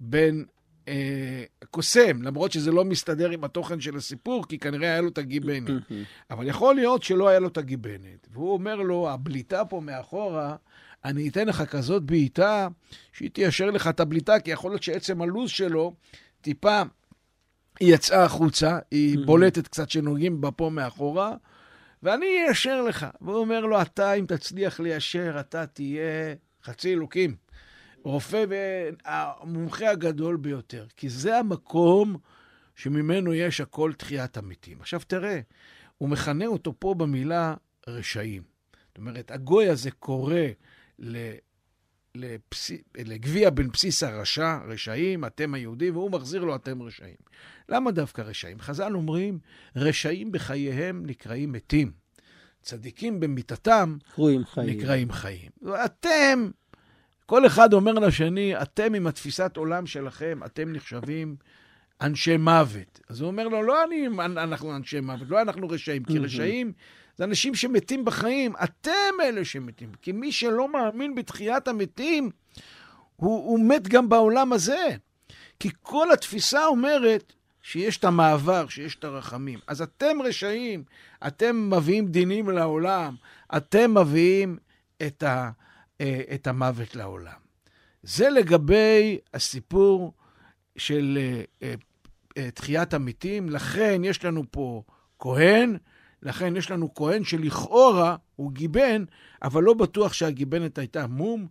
בן 0.00 0.42
אה, 0.88 1.44
קוסם, 1.70 2.22
למרות 2.22 2.52
שזה 2.52 2.70
לא 2.72 2.84
מסתדר 2.84 3.30
עם 3.30 3.44
התוכן 3.44 3.80
של 3.80 3.96
הסיפור, 3.96 4.48
כי 4.48 4.58
כנראה 4.58 4.88
היה 4.88 5.00
לו 5.00 5.08
את 5.08 5.18
הגיבנת. 5.18 5.70
אבל 6.30 6.48
יכול 6.48 6.74
להיות 6.74 7.02
שלא 7.02 7.28
היה 7.28 7.38
לו 7.38 7.48
את 7.48 7.58
הגיבנת. 7.58 8.28
והוא 8.32 8.52
אומר 8.52 8.76
לו, 8.76 9.10
הבליטה 9.10 9.64
פה 9.64 9.80
מאחורה, 9.80 10.56
אני 11.04 11.28
אתן 11.28 11.46
לך 11.48 11.62
כזאת 11.62 12.02
בעיטה, 12.02 12.68
שהיא 13.12 13.30
תיישר 13.30 13.70
לך 13.70 13.88
את 13.88 14.00
הבליטה, 14.00 14.40
כי 14.40 14.50
יכול 14.50 14.70
להיות 14.70 14.82
שעצם 14.82 15.22
הלו"ז 15.22 15.50
שלו 15.50 15.94
טיפה 16.40 16.82
היא 17.80 17.94
יצאה 17.94 18.24
החוצה, 18.24 18.78
היא 18.90 19.18
בולטת 19.26 19.68
קצת 19.68 19.90
שנוגעים 19.90 20.40
בה 20.40 20.50
פה 20.50 20.70
מאחורה, 20.70 21.34
ואני 22.02 22.26
איישר 22.26 22.82
לך. 22.82 23.06
והוא 23.20 23.36
אומר 23.36 23.60
לו, 23.60 23.82
אתה, 23.82 24.12
אם 24.14 24.26
תצליח 24.28 24.80
ליישר, 24.80 25.36
אתה 25.40 25.66
תהיה 25.66 26.34
חצי 26.64 26.92
אלוקים. 26.92 27.36
רופא 28.02 28.44
והמומחה 28.48 29.90
הגדול 29.90 30.36
ביותר. 30.36 30.86
כי 30.96 31.08
זה 31.08 31.38
המקום 31.38 32.16
שממנו 32.74 33.34
יש 33.34 33.60
הכל 33.60 33.92
תחיית 33.92 34.36
המתים. 34.36 34.80
עכשיו 34.80 35.00
תראה, 35.06 35.40
הוא 35.98 36.08
מכנה 36.08 36.46
אותו 36.46 36.74
פה 36.78 36.94
במילה 36.94 37.54
רשעים. 37.86 38.42
זאת 38.88 38.98
אומרת, 38.98 39.30
הגוי 39.30 39.68
הזה 39.68 39.90
קורא 39.90 40.34
לפס... 42.14 42.70
לגביע 42.96 43.50
בן 43.50 43.68
בסיס 43.68 44.02
הרשע, 44.02 44.58
רשעים, 44.68 45.24
אתם 45.24 45.54
היהודים, 45.54 45.96
והוא 45.96 46.10
מחזיר 46.10 46.44
לו 46.44 46.56
אתם 46.56 46.82
רשעים. 46.82 47.16
למה 47.68 47.90
דווקא 47.90 48.22
רשעים? 48.22 48.60
חז"ל 48.60 48.94
אומרים, 48.94 49.38
רשעים 49.76 50.32
בחייהם 50.32 51.06
נקראים 51.06 51.52
מתים. 51.52 51.92
צדיקים 52.62 53.20
במיתתם 53.20 53.96
נקראים 54.56 55.12
חיים. 55.12 55.50
אתם, 55.84 56.50
כל 57.26 57.46
אחד 57.46 57.72
אומר 57.72 57.92
לשני, 57.92 58.62
אתם 58.62 58.94
עם 58.94 59.06
התפיסת 59.06 59.56
עולם 59.56 59.86
שלכם, 59.86 60.40
אתם 60.46 60.72
נחשבים 60.72 61.36
אנשי 62.00 62.36
מוות. 62.36 63.00
אז 63.08 63.20
הוא 63.20 63.26
אומר 63.26 63.48
לו, 63.48 63.62
לא 63.62 63.84
אני, 63.84 64.06
אנחנו 64.18 64.76
אנשי 64.76 65.00
מוות, 65.00 65.28
לא 65.30 65.42
אנחנו 65.42 65.68
רשעים, 65.68 66.04
כי 66.04 66.18
רשעים 66.18 66.72
זה 67.20 67.24
אנשים 67.24 67.54
שמתים 67.54 68.04
בחיים, 68.04 68.52
אתם 68.64 69.20
אלה 69.22 69.44
שמתים. 69.44 69.92
כי 70.02 70.12
מי 70.12 70.32
שלא 70.32 70.72
מאמין 70.72 71.14
בתחיית 71.14 71.68
המתים, 71.68 72.30
הוא, 73.16 73.44
הוא 73.44 73.60
מת 73.60 73.88
גם 73.88 74.08
בעולם 74.08 74.52
הזה. 74.52 74.88
כי 75.58 75.70
כל 75.82 76.12
התפיסה 76.12 76.66
אומרת 76.66 77.32
שיש 77.62 77.96
את 77.96 78.04
המעבר, 78.04 78.68
שיש 78.68 78.94
את 78.94 79.04
הרחמים. 79.04 79.58
אז 79.66 79.82
אתם 79.82 80.22
רשעים, 80.24 80.84
אתם 81.26 81.70
מביאים 81.74 82.06
דינים 82.06 82.50
לעולם, 82.50 83.14
אתם 83.56 83.98
מביאים 83.98 84.58
את, 85.06 85.22
ה, 85.22 85.50
אה, 86.00 86.20
את 86.34 86.46
המוות 86.46 86.96
לעולם. 86.96 87.40
זה 88.02 88.30
לגבי 88.30 89.18
הסיפור 89.34 90.12
של 90.76 91.18
אה, 91.62 91.74
אה, 92.36 92.50
תחיית 92.50 92.94
המתים. 92.94 93.48
לכן 93.48 94.00
יש 94.04 94.24
לנו 94.24 94.44
פה 94.50 94.82
כהן, 95.18 95.76
לכן 96.22 96.56
יש 96.56 96.70
לנו 96.70 96.94
כהן 96.94 97.24
שלכאורה 97.24 98.16
הוא 98.36 98.52
גיבן, 98.52 99.04
אבל 99.42 99.62
לא 99.62 99.74
בטוח 99.74 100.12
שהגיבנת 100.12 100.78
הייתה 100.78 101.06
מום, 101.06 101.46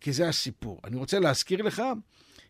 כי 0.00 0.12
זה 0.12 0.28
הסיפור. 0.28 0.80
אני 0.84 0.96
רוצה 0.96 1.18
להזכיר 1.18 1.62
לך 1.62 1.82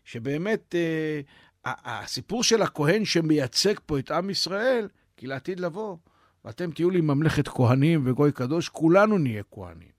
שבאמת 0.05 0.75
אה, 0.75 1.21
הסיפור 1.65 2.43
של 2.43 2.61
הכהן 2.61 3.05
שמייצג 3.05 3.73
פה 3.85 3.99
את 3.99 4.11
עם 4.11 4.29
ישראל, 4.29 4.87
כי 5.17 5.27
לעתיד 5.27 5.59
לבוא, 5.59 5.97
ואתם 6.45 6.71
תהיו 6.71 6.89
לי 6.89 7.01
ממלכת 7.01 7.47
כהנים 7.47 8.01
וגוי 8.05 8.31
קדוש, 8.31 8.69
כולנו 8.69 9.17
נהיה 9.17 9.43
כהנים. 9.51 9.95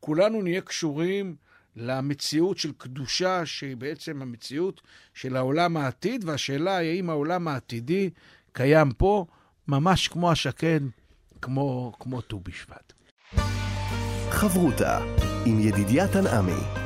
כולנו 0.00 0.42
נהיה 0.42 0.60
קשורים 0.60 1.36
למציאות 1.76 2.58
של 2.58 2.72
קדושה, 2.72 3.46
שהיא 3.46 3.76
בעצם 3.76 4.22
המציאות 4.22 4.80
של 5.14 5.36
העולם 5.36 5.76
העתיד, 5.76 6.24
והשאלה 6.24 6.76
היא 6.76 6.90
האם 6.90 7.10
העולם 7.10 7.48
העתידי 7.48 8.10
קיים 8.52 8.92
פה, 8.92 9.26
ממש 9.68 10.08
כמו 10.08 10.30
השקד 10.30 10.80
כמו, 11.42 11.92
כמו 12.00 12.20
ט"ו 12.20 12.40
בשבט. 12.40 12.92
חברותה 14.30 14.98
עם 15.46 15.60
ידידיה 15.60 16.08
תנעמי. 16.08 16.82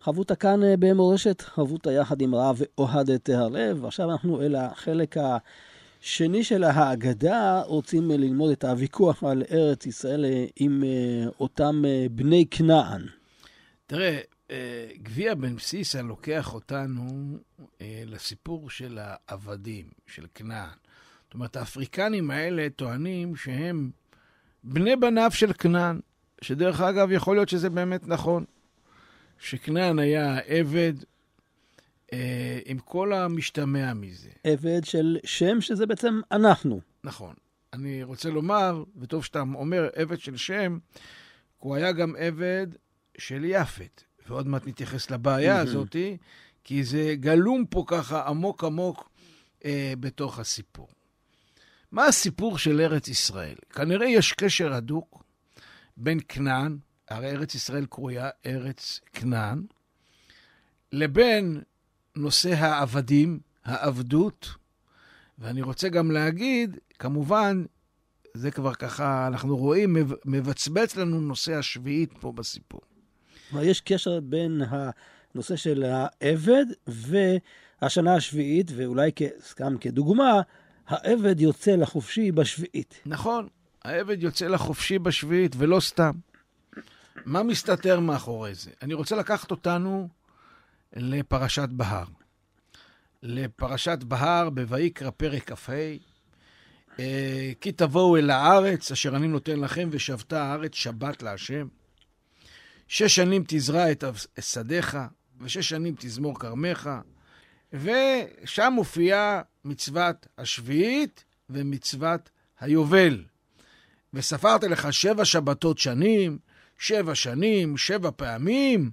חברותה 0.00 0.36
כאן 0.36 0.62
אה, 0.62 0.74
במורשת, 0.78 1.40
חברותה 1.40 1.92
יחד 1.92 2.20
עם 2.20 2.34
רב 2.34 2.60
אוהד 2.78 3.16
תהרלב. 3.16 3.84
עכשיו 3.84 4.10
אנחנו 4.10 4.42
אל 4.42 4.54
החלק 4.54 5.16
השני 5.18 6.44
של 6.44 6.64
ההגדה, 6.64 7.62
רוצים 7.66 8.10
ללמוד 8.10 8.50
את 8.50 8.64
הוויכוח 8.64 9.24
על 9.24 9.42
ארץ 9.50 9.86
ישראל 9.86 10.24
אה, 10.24 10.44
עם 10.56 10.84
אה, 10.84 11.30
אותם 11.40 11.82
בני 12.10 12.44
כנען. 12.50 13.06
תראה, 13.86 14.20
גביע 15.02 15.34
בן 15.34 15.56
בסיסה 15.56 16.02
לוקח 16.02 16.54
אותנו 16.54 17.04
לסיפור 17.80 18.70
של 18.70 18.98
העבדים, 19.00 19.84
של 20.06 20.26
כנען. 20.34 20.68
זאת 21.28 21.34
אומרת, 21.34 21.56
האפריקנים 21.56 22.30
האלה 22.30 22.66
טוענים 22.76 23.36
שהם 23.36 23.90
בני 24.64 24.96
בניו 24.96 25.30
של 25.30 25.52
כנען, 25.52 26.00
שדרך 26.40 26.80
אגב, 26.80 27.12
יכול 27.12 27.36
להיות 27.36 27.48
שזה 27.48 27.70
באמת 27.70 28.08
נכון, 28.08 28.44
שכנען 29.38 29.98
היה 29.98 30.38
עבד 30.46 30.92
אה, 32.12 32.58
עם 32.66 32.78
כל 32.78 33.12
המשתמע 33.12 33.94
מזה. 33.94 34.28
עבד 34.44 34.84
של 34.84 35.18
שם, 35.24 35.60
שזה 35.60 35.86
בעצם 35.86 36.20
אנחנו. 36.32 36.80
נכון. 37.04 37.34
אני 37.72 38.02
רוצה 38.02 38.30
לומר, 38.30 38.84
וטוב 38.96 39.24
שאתה 39.24 39.40
אומר 39.40 39.88
עבד 39.94 40.20
של 40.20 40.36
שם, 40.36 40.78
הוא 41.58 41.74
היה 41.74 41.92
גם 41.92 42.14
עבד 42.18 42.66
של 43.18 43.44
יפת. 43.44 44.02
ועוד 44.28 44.46
מעט 44.46 44.66
נתייחס 44.66 45.10
לבעיה 45.10 45.60
הזאת, 45.60 45.96
כי 46.64 46.84
זה 46.84 47.14
גלום 47.20 47.64
פה 47.66 47.84
ככה 47.86 48.28
עמוק 48.28 48.64
עמוק 48.64 49.10
אה, 49.64 49.92
בתוך 50.00 50.38
הסיפור. 50.38 50.88
מה 51.92 52.06
הסיפור 52.06 52.58
של 52.58 52.80
ארץ 52.80 53.08
ישראל? 53.08 53.54
כנראה 53.70 54.06
יש 54.06 54.32
קשר 54.32 54.72
הדוק 54.72 55.24
בין 55.96 56.20
כנען, 56.28 56.78
הרי 57.08 57.30
ארץ 57.30 57.54
ישראל 57.54 57.86
קרויה 57.86 58.28
ארץ 58.46 59.00
כנען, 59.12 59.62
לבין 60.92 61.62
נושא 62.16 62.54
העבדים, 62.54 63.40
העבדות, 63.64 64.48
ואני 65.38 65.62
רוצה 65.62 65.88
גם 65.88 66.10
להגיד, 66.10 66.78
כמובן, 66.98 67.64
זה 68.34 68.50
כבר 68.50 68.74
ככה, 68.74 69.26
אנחנו 69.26 69.56
רואים, 69.56 69.96
מבצבץ 70.24 70.96
לנו 70.96 71.20
נושא 71.20 71.54
השביעית 71.54 72.10
פה 72.20 72.32
בסיפור. 72.32 72.80
יש 73.62 73.80
קשר 73.80 74.20
בין 74.20 74.62
הנושא 74.70 75.56
של 75.56 75.84
העבד 75.84 76.64
והשנה 76.86 78.14
השביעית, 78.14 78.70
ואולי 78.76 79.10
סתם 79.40 79.78
כדוגמה, 79.80 80.40
העבד 80.88 81.40
יוצא 81.40 81.70
לחופשי 81.76 82.32
בשביעית. 82.32 83.00
נכון, 83.06 83.48
העבד 83.84 84.22
יוצא 84.22 84.46
לחופשי 84.46 84.98
בשביעית, 84.98 85.54
ולא 85.58 85.80
סתם. 85.80 86.12
מה 87.24 87.42
מסתתר 87.42 88.00
מאחורי 88.00 88.54
זה? 88.54 88.70
אני 88.82 88.94
רוצה 88.94 89.16
לקחת 89.16 89.50
אותנו 89.50 90.08
לפרשת 90.96 91.68
בהר. 91.68 92.04
לפרשת 93.22 93.98
בהר 94.02 94.50
בויקרא 94.50 95.10
פרק 95.10 95.52
כ"ה. 95.52 95.72
אה, 96.98 97.52
כי 97.60 97.72
תבואו 97.72 98.16
אל 98.16 98.30
הארץ 98.30 98.92
אשר 98.92 99.16
אני 99.16 99.28
נותן 99.28 99.60
לכם, 99.60 99.88
ושבתה 99.92 100.42
הארץ 100.42 100.74
שבת 100.74 101.22
להשם. 101.22 101.66
שש 102.88 103.14
שנים 103.16 103.44
תזרע 103.46 103.92
את 103.92 104.04
שדיך, 104.40 104.98
ושש 105.40 105.68
שנים 105.68 105.94
תזמור 105.98 106.38
כרמך, 106.38 106.90
ושם 107.72 108.72
מופיעה 108.74 109.42
מצוות 109.68 110.26
השביעית 110.38 111.24
ומצוות 111.50 112.30
היובל. 112.60 113.24
וספרת 114.14 114.64
לך 114.64 114.92
שבע 114.92 115.24
שבתות 115.24 115.78
שנים, 115.78 116.38
שבע 116.78 117.14
שנים, 117.14 117.76
שבע 117.76 118.10
פעמים, 118.16 118.90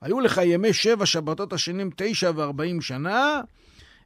היו 0.00 0.20
לך 0.20 0.40
ימי 0.44 0.72
שבע 0.72 1.06
שבתות 1.06 1.52
השנים 1.52 1.90
תשע 1.96 2.30
וארבעים 2.34 2.80
שנה, 2.80 3.40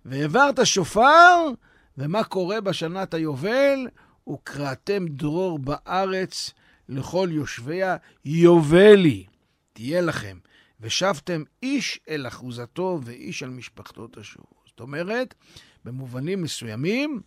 והעברת 0.05 0.67
שופר, 0.67 1.49
ומה 1.99 2.25
קורה 2.25 2.61
בשנת 2.61 3.15
היובל? 3.15 3.89
וקראתם 4.29 5.07
דרור 5.09 5.59
בארץ 5.59 6.51
לכל 6.89 7.29
יושביה, 7.33 7.97
יובלי, 8.25 9.27
תהיה 9.73 10.01
לכם. 10.01 10.39
ושבתם 10.81 11.43
איש 11.63 12.01
אל 12.09 12.27
אחוזתו 12.27 13.01
ואיש 13.03 13.43
על 13.43 13.51
משפחתו 13.51 14.07
תשובו. 14.07 14.47
זאת 14.67 14.81
אומרת, 14.81 15.35
במובנים 15.85 16.43
מסוימים, 16.43 17.21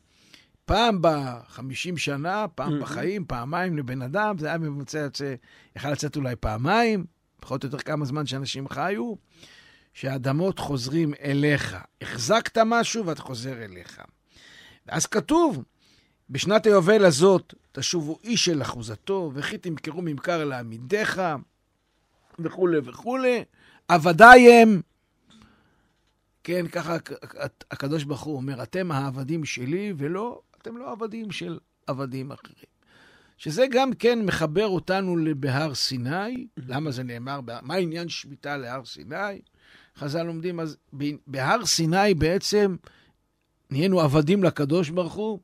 פעם 0.65 0.97
בחמישים 1.01 1.97
שנה, 1.97 2.45
פעם 2.55 2.77
mm-hmm. 2.77 2.81
בחיים, 2.81 3.25
פעמיים 3.25 3.77
לבן 3.77 4.01
אדם, 4.01 4.37
זה 4.37 4.47
היה 4.47 4.57
ממוצע 4.57 4.97
יוצא, 4.97 5.35
יכל 5.75 5.91
לצאת 5.91 6.15
אולי 6.15 6.35
פעמיים, 6.35 7.05
פחות 7.39 7.63
או 7.63 7.67
יותר 7.67 7.77
כמה 7.77 8.05
זמן 8.05 8.25
שאנשים 8.25 8.67
חיו, 8.69 9.13
שהאדמות 9.93 10.59
חוזרים 10.59 11.13
אליך. 11.23 11.77
החזקת 12.01 12.57
משהו 12.57 13.05
ואתה 13.05 13.21
חוזר 13.21 13.63
אליך. 13.63 14.01
ואז 14.85 15.05
כתוב, 15.05 15.63
בשנת 16.29 16.65
היובל 16.65 17.05
הזאת 17.05 17.53
תשובו 17.71 18.19
איש 18.23 18.49
אל 18.49 18.61
אחוזתו, 18.61 19.31
וכי 19.33 19.57
תמכרו 19.57 20.01
ממכר 20.01 20.45
לעמידיך. 20.45 21.21
וכולי 22.39 22.77
וכולי. 22.83 23.43
עבדיי 23.87 24.53
הם, 24.53 24.81
כן, 26.45 26.67
ככה 26.67 26.97
הקדוש 27.71 28.03
ברוך 28.03 28.21
הוא 28.21 28.35
אומר, 28.35 28.63
אתם 28.63 28.91
העבדים 28.91 29.45
שלי, 29.45 29.93
ולא, 29.97 30.41
אתם 30.61 30.77
לא 30.77 30.91
עבדים 30.91 31.31
של 31.31 31.59
עבדים 31.87 32.31
אחרים. 32.31 32.75
שזה 33.37 33.65
גם 33.71 33.93
כן 33.93 34.25
מחבר 34.25 34.67
אותנו 34.67 35.15
בהר 35.37 35.73
סיני. 35.73 36.47
למה 36.57 36.91
זה 36.91 37.03
נאמר? 37.03 37.39
מה 37.61 37.75
עניין 37.75 38.09
שמיטה 38.09 38.57
להר 38.57 38.85
סיני? 38.85 39.41
חז"ל 39.97 40.23
לומדים, 40.23 40.59
אז 40.59 40.77
בהר 41.27 41.65
סיני 41.65 42.13
בעצם 42.13 42.75
נהיינו 43.69 44.01
עבדים 44.01 44.43
לקדוש 44.43 44.89
ברוך 44.89 45.13
הוא, 45.13 45.39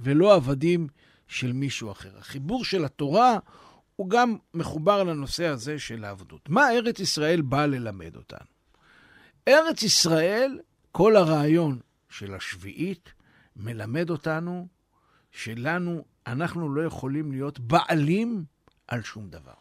ולא 0.00 0.34
עבדים 0.34 0.86
של 1.28 1.52
מישהו 1.52 1.90
אחר. 1.90 2.18
החיבור 2.18 2.64
של 2.64 2.84
התורה 2.84 3.38
הוא 3.96 4.10
גם 4.10 4.36
מחובר 4.54 5.02
לנושא 5.02 5.46
הזה 5.46 5.78
של 5.78 6.04
העבדות. 6.04 6.48
מה 6.48 6.70
ארץ 6.70 7.00
ישראל 7.00 7.40
באה 7.40 7.66
ללמד 7.66 8.16
אותנו? 8.16 8.53
ארץ 9.48 9.82
ישראל, 9.82 10.60
כל 10.92 11.16
הרעיון 11.16 11.78
של 12.08 12.34
השביעית, 12.34 13.12
מלמד 13.56 14.10
אותנו 14.10 14.68
שלנו, 15.32 16.04
אנחנו 16.26 16.74
לא 16.74 16.82
יכולים 16.86 17.32
להיות 17.32 17.60
בעלים 17.60 18.44
על 18.88 19.02
שום 19.02 19.30
דבר. 19.30 19.54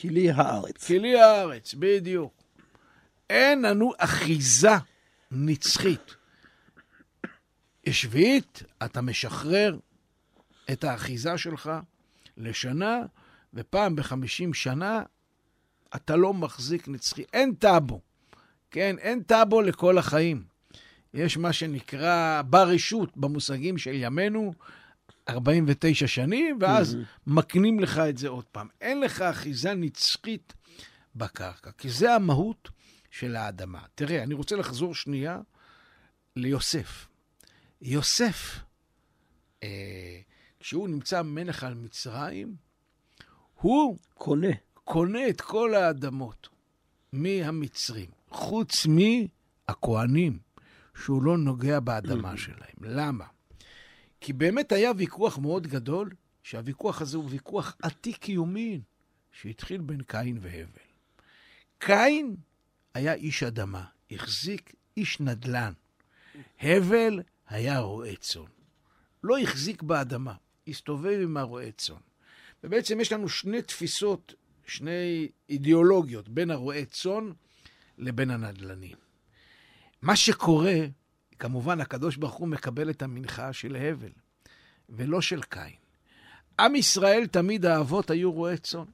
כלי 0.00 0.30
הארץ. 0.30 0.86
כלי 0.86 1.20
הארץ, 1.20 1.74
בדיוק. 1.74 2.42
אין 3.30 3.62
לנו 3.62 3.92
אחיזה 3.98 4.76
נצחית. 5.30 6.14
שביעית, 7.90 8.62
אתה 8.84 9.00
משחרר 9.00 9.78
את 10.72 10.84
האחיזה 10.84 11.38
שלך 11.38 11.70
לשנה, 12.36 12.98
ופעם 13.54 13.96
בחמישים 13.96 14.54
שנה 14.54 15.02
אתה 15.96 16.16
לא 16.16 16.34
מחזיק 16.34 16.88
נצחי. 16.88 17.24
אין 17.32 17.54
טאבו, 17.54 18.00
כן? 18.70 18.96
אין 18.98 19.22
טאבו 19.22 19.62
לכל 19.62 19.98
החיים. 19.98 20.44
יש 21.14 21.36
מה 21.36 21.52
שנקרא 21.52 22.42
ברשות 22.42 23.16
במושגים 23.16 23.78
של 23.78 23.94
ימינו, 23.94 24.52
49 25.28 26.06
שנים, 26.06 26.58
ואז. 26.60 26.96
מקנים 27.26 27.80
לך 27.80 27.98
את 27.98 28.18
זה 28.18 28.28
עוד 28.28 28.44
פעם. 28.44 28.68
אין 28.80 29.00
לך 29.00 29.22
אחיזה 29.22 29.74
נצחית 29.74 30.54
בקרקע, 31.16 31.70
כי 31.78 31.90
זה 31.90 32.14
המהות 32.14 32.70
של 33.10 33.36
האדמה. 33.36 33.80
תראה, 33.94 34.22
אני 34.22 34.34
רוצה 34.34 34.56
לחזור 34.56 34.94
שנייה 34.94 35.40
ליוסף. 36.36 37.06
יוסף, 37.82 38.58
אה, 39.62 40.20
כשהוא 40.60 40.88
נמצא 40.88 41.22
מלך 41.22 41.64
על 41.64 41.74
מצרים, 41.74 42.56
הוא 43.54 43.98
קונה. 44.14 44.52
קונה 44.74 45.28
את 45.28 45.40
כל 45.40 45.74
האדמות 45.74 46.48
מהמצרים, 47.12 48.10
חוץ 48.30 48.86
מהכוהנים, 48.86 50.38
שהוא 51.04 51.22
לא 51.22 51.38
נוגע 51.38 51.80
באדמה 51.80 52.36
שלהם. 52.36 52.76
למה? 52.80 53.24
כי 54.20 54.32
באמת 54.32 54.72
היה 54.72 54.90
ויכוח 54.96 55.38
מאוד 55.38 55.66
גדול, 55.66 56.10
שהוויכוח 56.42 57.02
הזה 57.02 57.16
הוא 57.16 57.30
ויכוח 57.30 57.76
עתיק 57.82 58.28
יומין, 58.28 58.80
שהתחיל 59.32 59.80
בין 59.80 60.02
קין 60.02 60.38
והבל. 60.40 60.88
קין 61.78 62.36
היה 62.94 63.14
איש 63.14 63.42
אדמה, 63.42 63.84
החזיק 64.10 64.74
איש 64.96 65.20
נדל"ן. 65.20 65.72
הבל 66.60 67.22
היה 67.48 67.78
רועה 67.78 68.16
צאן. 68.16 68.42
לא 69.24 69.38
החזיק 69.38 69.82
באדמה, 69.82 70.34
הסתובב 70.68 71.18
עם 71.22 71.36
הרועה 71.36 71.72
צאן. 71.72 71.96
ובעצם 72.64 73.00
יש 73.00 73.12
לנו 73.12 73.28
שני 73.28 73.62
תפיסות, 73.62 74.34
שני 74.66 75.28
אידיאולוגיות, 75.48 76.28
בין 76.28 76.50
הרועה 76.50 76.84
צאן 76.84 77.30
לבין 77.98 78.30
הנדל"נים. 78.30 78.96
מה 80.02 80.16
שקורה, 80.16 80.76
כמובן, 81.38 81.80
הקדוש 81.80 82.16
ברוך 82.16 82.34
הוא 82.34 82.48
מקבל 82.48 82.90
את 82.90 83.02
המנחה 83.02 83.52
של 83.52 83.76
הבל, 83.76 84.12
ולא 84.88 85.20
של 85.20 85.42
קין. 85.42 85.74
עם 86.60 86.74
ישראל, 86.74 87.26
תמיד 87.26 87.66
האבות 87.66 88.10
היו 88.10 88.32
רועי 88.32 88.58
צאן. 88.58 88.84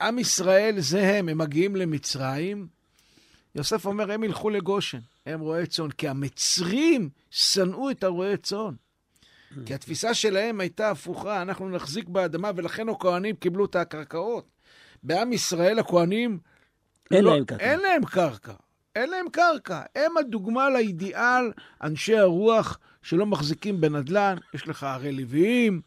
עם 0.00 0.18
ישראל 0.18 0.80
זה 0.80 1.18
הם, 1.18 1.28
הם 1.28 1.38
מגיעים 1.38 1.76
למצרים. 1.76 2.68
יוסף 3.54 3.86
אומר, 3.86 4.12
הם 4.12 4.24
ילכו 4.24 4.50
לגושן, 4.50 4.98
הם 5.26 5.40
רועי 5.40 5.66
צאן, 5.66 5.90
כי 5.90 6.08
המצרים 6.08 7.10
שנאו 7.30 7.90
את 7.90 8.04
הרועי 8.04 8.36
צאן. 8.36 8.74
כי 9.66 9.74
התפיסה 9.74 10.14
שלהם 10.14 10.60
הייתה 10.60 10.90
הפוכה, 10.90 11.42
אנחנו 11.42 11.68
נחזיק 11.68 12.08
באדמה, 12.08 12.50
ולכן 12.56 12.88
הכוהנים 12.88 13.36
קיבלו 13.36 13.64
את 13.64 13.76
הקרקעות. 13.76 14.48
בעם 15.02 15.32
ישראל 15.32 15.78
הכוהנים... 15.78 16.38
אין 17.10 17.24
לא, 17.24 17.34
להם 17.34 17.44
קרקע. 17.44 17.64
אין 17.64 17.80
להם 17.80 18.04
קרקע. 18.04 18.52
אין 18.96 19.10
להם 19.10 19.26
קרקע. 19.32 19.82
הם 19.94 20.16
הדוגמה 20.16 20.70
לאידיאל 20.70 21.52
אנשי 21.82 22.16
הרוח 22.16 22.78
שלא 23.02 23.26
מחזיקים 23.26 23.80
בנדל"ן. 23.80 24.36
יש 24.54 24.68
לך 24.68 24.82
הרי 24.82 25.12
לוויים, 25.12 25.80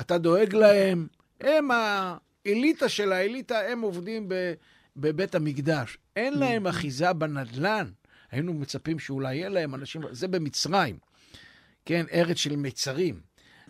אתה 0.00 0.18
דואג 0.18 0.54
להם. 0.54 1.06
הם 1.40 1.68
האליטה 1.70 2.88
של 2.88 3.12
האליטה, 3.12 3.60
הם 3.60 3.80
עובדים 3.80 4.28
ב, 4.28 4.52
בבית 4.96 5.34
המקדש. 5.34 5.98
אין 6.16 6.38
להם 6.38 6.66
אחיזה 6.66 7.12
בנדל"ן. 7.12 7.90
היינו 8.30 8.54
מצפים 8.54 8.98
שאולי 8.98 9.34
יהיה 9.34 9.48
להם 9.48 9.74
אנשים... 9.74 10.02
זה 10.10 10.28
במצרים. 10.28 10.98
כן, 11.84 12.06
ארץ 12.12 12.36
של 12.36 12.56
מצרים. 12.56 13.20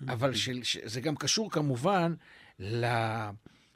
אבל 0.09 0.35
של, 0.35 0.61
זה 0.85 1.01
גם 1.01 1.16
קשור 1.16 1.51
כמובן 1.51 2.14
ל... 2.61 2.87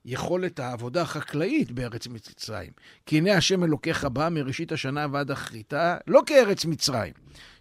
יכולת 0.04 0.60
העבודה 0.60 1.02
החקלאית 1.02 1.70
בארץ 1.70 2.06
מצרים. 2.06 2.70
כי 3.06 3.18
הנה 3.18 3.36
השם 3.36 3.64
אלוקיך 3.64 4.04
בא 4.04 4.28
מראשית 4.28 4.72
השנה 4.72 5.06
ועד 5.12 5.30
אחריתה, 5.30 5.96
לא 6.06 6.22
כארץ 6.26 6.64
מצרים, 6.64 7.12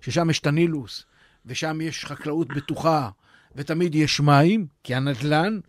ששם 0.02 0.30
יש 0.30 0.40
את 0.40 0.48
הנילוס, 0.48 1.06
ושם 1.46 1.82
יש 1.82 2.06
חקלאות 2.06 2.48
בטוחה, 2.48 3.10
ותמיד 3.56 3.96
יש 3.96 4.20
מים, 4.20 4.68
כי 4.84 4.96
הנדלן, 4.96 5.60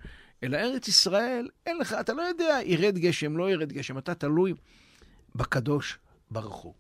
אלא 0.42 0.56
ארץ 0.56 0.88
ישראל, 0.88 1.48
אין 1.66 1.78
לך, 1.78 1.92
אתה 2.00 2.12
לא 2.12 2.22
יודע, 2.22 2.58
ירד 2.64 2.98
גשם, 2.98 3.36
לא 3.36 3.50
ירד 3.50 3.72
גשם, 3.72 3.98
אתה 3.98 4.14
תלוי 4.14 4.54
בקדוש 5.34 5.98
ברוך 6.30 6.56
הוא. 6.56 6.74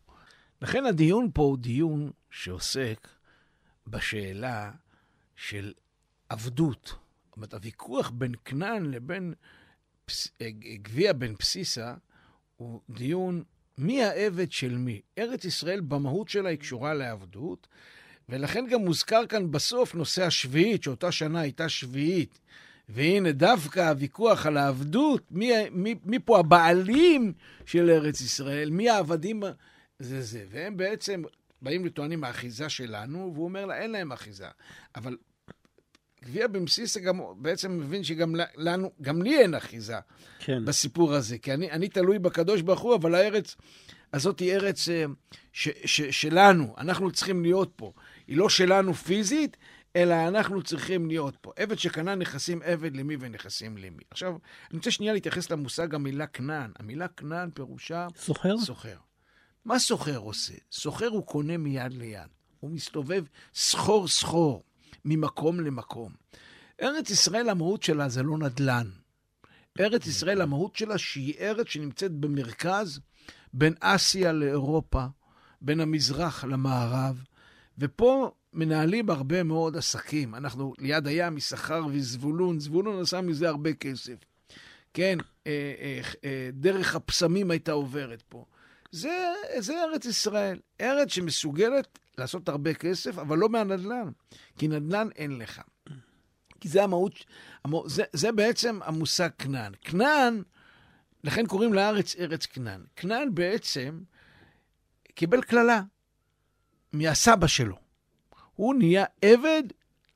לכן 0.62 0.86
הדיון 0.86 1.30
פה 1.34 1.42
הוא 1.42 1.58
דיון 1.58 2.10
שעוסק 2.30 3.08
בשאלה 3.86 4.70
של 5.36 5.72
עבדות. 6.28 6.86
זאת 6.86 7.36
אומרת, 7.36 7.54
הוויכוח 7.54 8.10
בין 8.10 8.32
כנען 8.44 8.90
לבין 8.90 9.34
גביע 10.82 11.12
בן 11.12 11.34
בסיסה 11.34 11.94
הוא 12.56 12.80
דיון 12.90 13.42
מי 13.78 14.04
העבד 14.04 14.52
של 14.52 14.76
מי. 14.76 15.00
ארץ 15.18 15.44
ישראל 15.44 15.80
במהות 15.80 16.28
שלה 16.28 16.48
היא 16.48 16.58
קשורה 16.58 16.94
לעבדות, 16.94 17.66
ולכן 18.28 18.66
גם 18.70 18.80
מוזכר 18.80 19.26
כאן 19.26 19.50
בסוף 19.50 19.94
נושא 19.94 20.24
השביעית, 20.24 20.82
שאותה 20.82 21.12
שנה 21.12 21.40
הייתה 21.40 21.68
שביעית. 21.68 22.40
והנה 22.88 23.32
דווקא 23.32 23.80
הוויכוח 23.80 24.46
על 24.46 24.56
העבדות, 24.56 25.22
מי, 25.30 25.52
מי, 25.70 25.94
מי 26.04 26.18
פה 26.18 26.38
הבעלים 26.38 27.32
של 27.66 27.90
ארץ 27.90 28.20
ישראל, 28.20 28.70
מי 28.70 28.90
העבדים, 28.90 29.42
זה 29.98 30.22
זה. 30.22 30.44
והם 30.50 30.76
בעצם 30.76 31.22
באים 31.62 31.82
וטוענים 31.84 32.24
האחיזה 32.24 32.68
שלנו, 32.68 33.30
והוא 33.34 33.44
אומר 33.44 33.66
לה, 33.66 33.78
אין 33.78 33.90
להם 33.90 34.12
אחיזה. 34.12 34.48
אבל 34.96 35.16
גביע 36.24 36.46
במסיסה 36.46 37.00
גם 37.00 37.20
בעצם 37.36 37.78
מבין 37.78 38.04
שגם 38.04 38.34
לנו, 38.56 38.90
גם 39.02 39.22
לי 39.22 39.38
אין 39.38 39.54
אחיזה 39.54 39.96
כן. 40.38 40.64
בסיפור 40.64 41.14
הזה. 41.14 41.38
כי 41.38 41.54
אני, 41.54 41.70
אני 41.70 41.88
תלוי 41.88 42.18
בקדוש 42.18 42.62
ברוך 42.62 42.80
הוא, 42.80 42.94
אבל 42.94 43.14
הארץ 43.14 43.56
הזאת 44.12 44.40
היא 44.40 44.52
ארץ 44.52 44.88
אה, 44.88 45.04
ש, 45.52 45.68
ש, 45.84 46.00
שלנו, 46.02 46.74
אנחנו 46.78 47.10
צריכים 47.10 47.42
להיות 47.42 47.72
פה. 47.76 47.92
היא 48.26 48.36
לא 48.36 48.48
שלנו 48.48 48.94
פיזית, 48.94 49.56
אלא 49.96 50.28
אנחנו 50.28 50.62
צריכים 50.62 51.06
להיות 51.06 51.36
פה. 51.40 51.52
עבד 51.56 51.78
שקנה 51.78 52.14
נכסים 52.14 52.60
עבד 52.64 52.96
למי 52.96 53.16
ונכסים 53.20 53.78
למי. 53.78 54.02
עכשיו, 54.10 54.36
אני 54.70 54.78
רוצה 54.78 54.90
שנייה 54.90 55.12
להתייחס 55.12 55.50
למושג 55.50 55.94
המילה 55.94 56.26
כנען. 56.26 56.70
המילה 56.78 57.08
כנען 57.08 57.50
פירושה... 57.50 58.06
סוחר? 58.16 58.58
סוחר. 58.58 58.96
מה 59.64 59.78
סוחר 59.78 60.16
עושה? 60.16 60.54
סוחר 60.72 61.08
הוא 61.08 61.26
קונה 61.26 61.56
מיד 61.56 61.92
ליד. 61.92 62.28
הוא 62.60 62.70
מסתובב 62.70 63.24
סחור 63.54 64.08
סחור. 64.08 64.62
ממקום 65.04 65.60
למקום. 65.60 66.12
ארץ 66.82 67.10
ישראל, 67.10 67.48
המהות 67.48 67.82
שלה 67.82 68.08
זה 68.08 68.22
לא 68.22 68.38
נדל"ן. 68.38 68.90
ארץ 69.80 70.06
ישראל, 70.06 70.40
המהות 70.40 70.76
שלה 70.76 70.98
שהיא 70.98 71.34
ארץ 71.40 71.66
שנמצאת 71.68 72.12
במרכז 72.12 73.00
בין 73.52 73.74
אסיה 73.80 74.32
לאירופה, 74.32 75.04
בין 75.60 75.80
המזרח 75.80 76.44
למערב, 76.44 77.24
ופה 77.78 78.30
מנהלים 78.52 79.10
הרבה 79.10 79.42
מאוד 79.42 79.76
עסקים. 79.76 80.34
אנחנו 80.34 80.74
ליד 80.78 81.06
הים, 81.06 81.36
יששכר 81.36 81.82
וזבולון, 81.92 82.60
זבולון 82.60 83.00
עשה 83.02 83.20
מזה 83.20 83.48
הרבה 83.48 83.72
כסף. 83.72 84.14
כן, 84.94 85.18
אה, 85.46 85.74
אה, 85.80 86.00
אה, 86.24 86.50
דרך 86.52 86.96
הפסמים 86.96 87.50
הייתה 87.50 87.72
עוברת 87.72 88.22
פה. 88.28 88.44
זה, 88.94 89.32
זה 89.58 89.84
ארץ 89.84 90.04
ישראל, 90.06 90.58
ארץ 90.80 91.08
שמסוגלת 91.12 91.98
לעשות 92.18 92.48
הרבה 92.48 92.74
כסף, 92.74 93.18
אבל 93.18 93.38
לא 93.38 93.48
מהנדל"ן, 93.48 94.10
כי 94.58 94.68
נדל"ן 94.68 95.08
אין 95.16 95.38
לך. 95.38 95.62
כי 96.60 96.68
זה 96.68 96.84
המהות, 96.84 97.24
זה, 97.86 98.02
זה 98.12 98.32
בעצם 98.32 98.80
המושג 98.82 99.28
כנען. 99.38 99.72
כנען, 99.80 100.42
לכן 101.24 101.46
קוראים 101.46 101.74
לארץ 101.74 102.16
ארץ 102.16 102.46
כנען. 102.46 102.84
כנען 102.96 103.34
בעצם 103.34 104.00
קיבל 105.14 105.42
קללה 105.42 105.82
מהסבא 106.92 107.46
שלו. 107.46 107.76
הוא 108.54 108.74
נהיה 108.74 109.04
עבד 109.22 109.62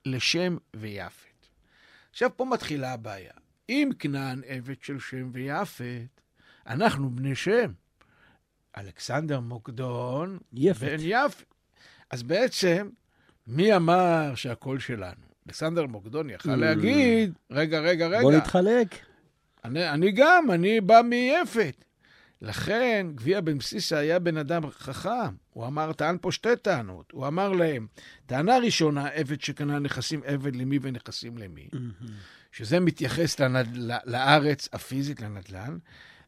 לשם 0.05 0.57
ויפת. 0.77 1.47
עכשיו, 2.11 2.31
פה 2.37 2.45
מתחילה 2.45 2.93
הבעיה. 2.93 3.33
אם 3.69 3.91
כנען 3.99 4.43
עבד 4.47 4.83
של 4.83 4.99
שם 4.99 5.31
ויפת, 5.33 6.21
אנחנו 6.67 7.11
בני 7.11 7.35
שם. 7.35 7.73
אלכסנדר 8.79 9.41
מוקדון 9.41 10.39
יפת. 10.53 10.81
בן 10.83 10.97
יפת. 11.01 11.45
אז 12.11 12.23
בעצם, 12.23 12.89
מי 13.47 13.77
אמר 13.77 14.35
שהקול 14.35 14.79
שלנו? 14.79 15.29
אלכסנדר 15.47 15.87
מוקדון 15.87 16.31
יכל. 16.31 16.57
להגיד, 16.57 17.33
רגע, 17.51 17.81
רגע, 17.81 18.07
רגע, 18.07 18.21
בוא 18.21 18.33
נתחלק. 18.33 18.95
אני, 19.65 19.91
אני 19.91 20.13
גם, 20.13 20.51
אני 20.51 20.81
בא 20.81 21.01
מיפת. 21.05 21.85
לכן, 22.43 23.07
גביע 23.15 23.41
בן 23.41 23.59
בסיסה 23.59 23.99
היה 23.99 24.19
בן 24.19 24.37
אדם 24.37 24.71
חכם. 24.71 25.35
הוא 25.51 25.67
אמר, 25.67 25.93
טען 25.93 26.17
פה 26.21 26.33
שתי 26.33 26.57
טענות. 26.63 27.13
הוא 27.13 27.27
אמר 27.27 27.53
להם, 27.53 27.87
טענה 28.27 28.59
ראשונה, 28.59 29.09
עבד 29.09 29.41
שקנה 29.41 29.79
נכסים, 29.79 30.21
עבד 30.25 30.57
למי 30.57 30.79
ונכסים 30.83 31.39
למי. 31.39 31.69
שזה 32.53 32.81
מתייחס 32.81 33.41
לנד... 33.41 33.77
לארץ 34.05 34.69
הפיזית, 34.73 35.21
לנדל"ן. 35.21 35.79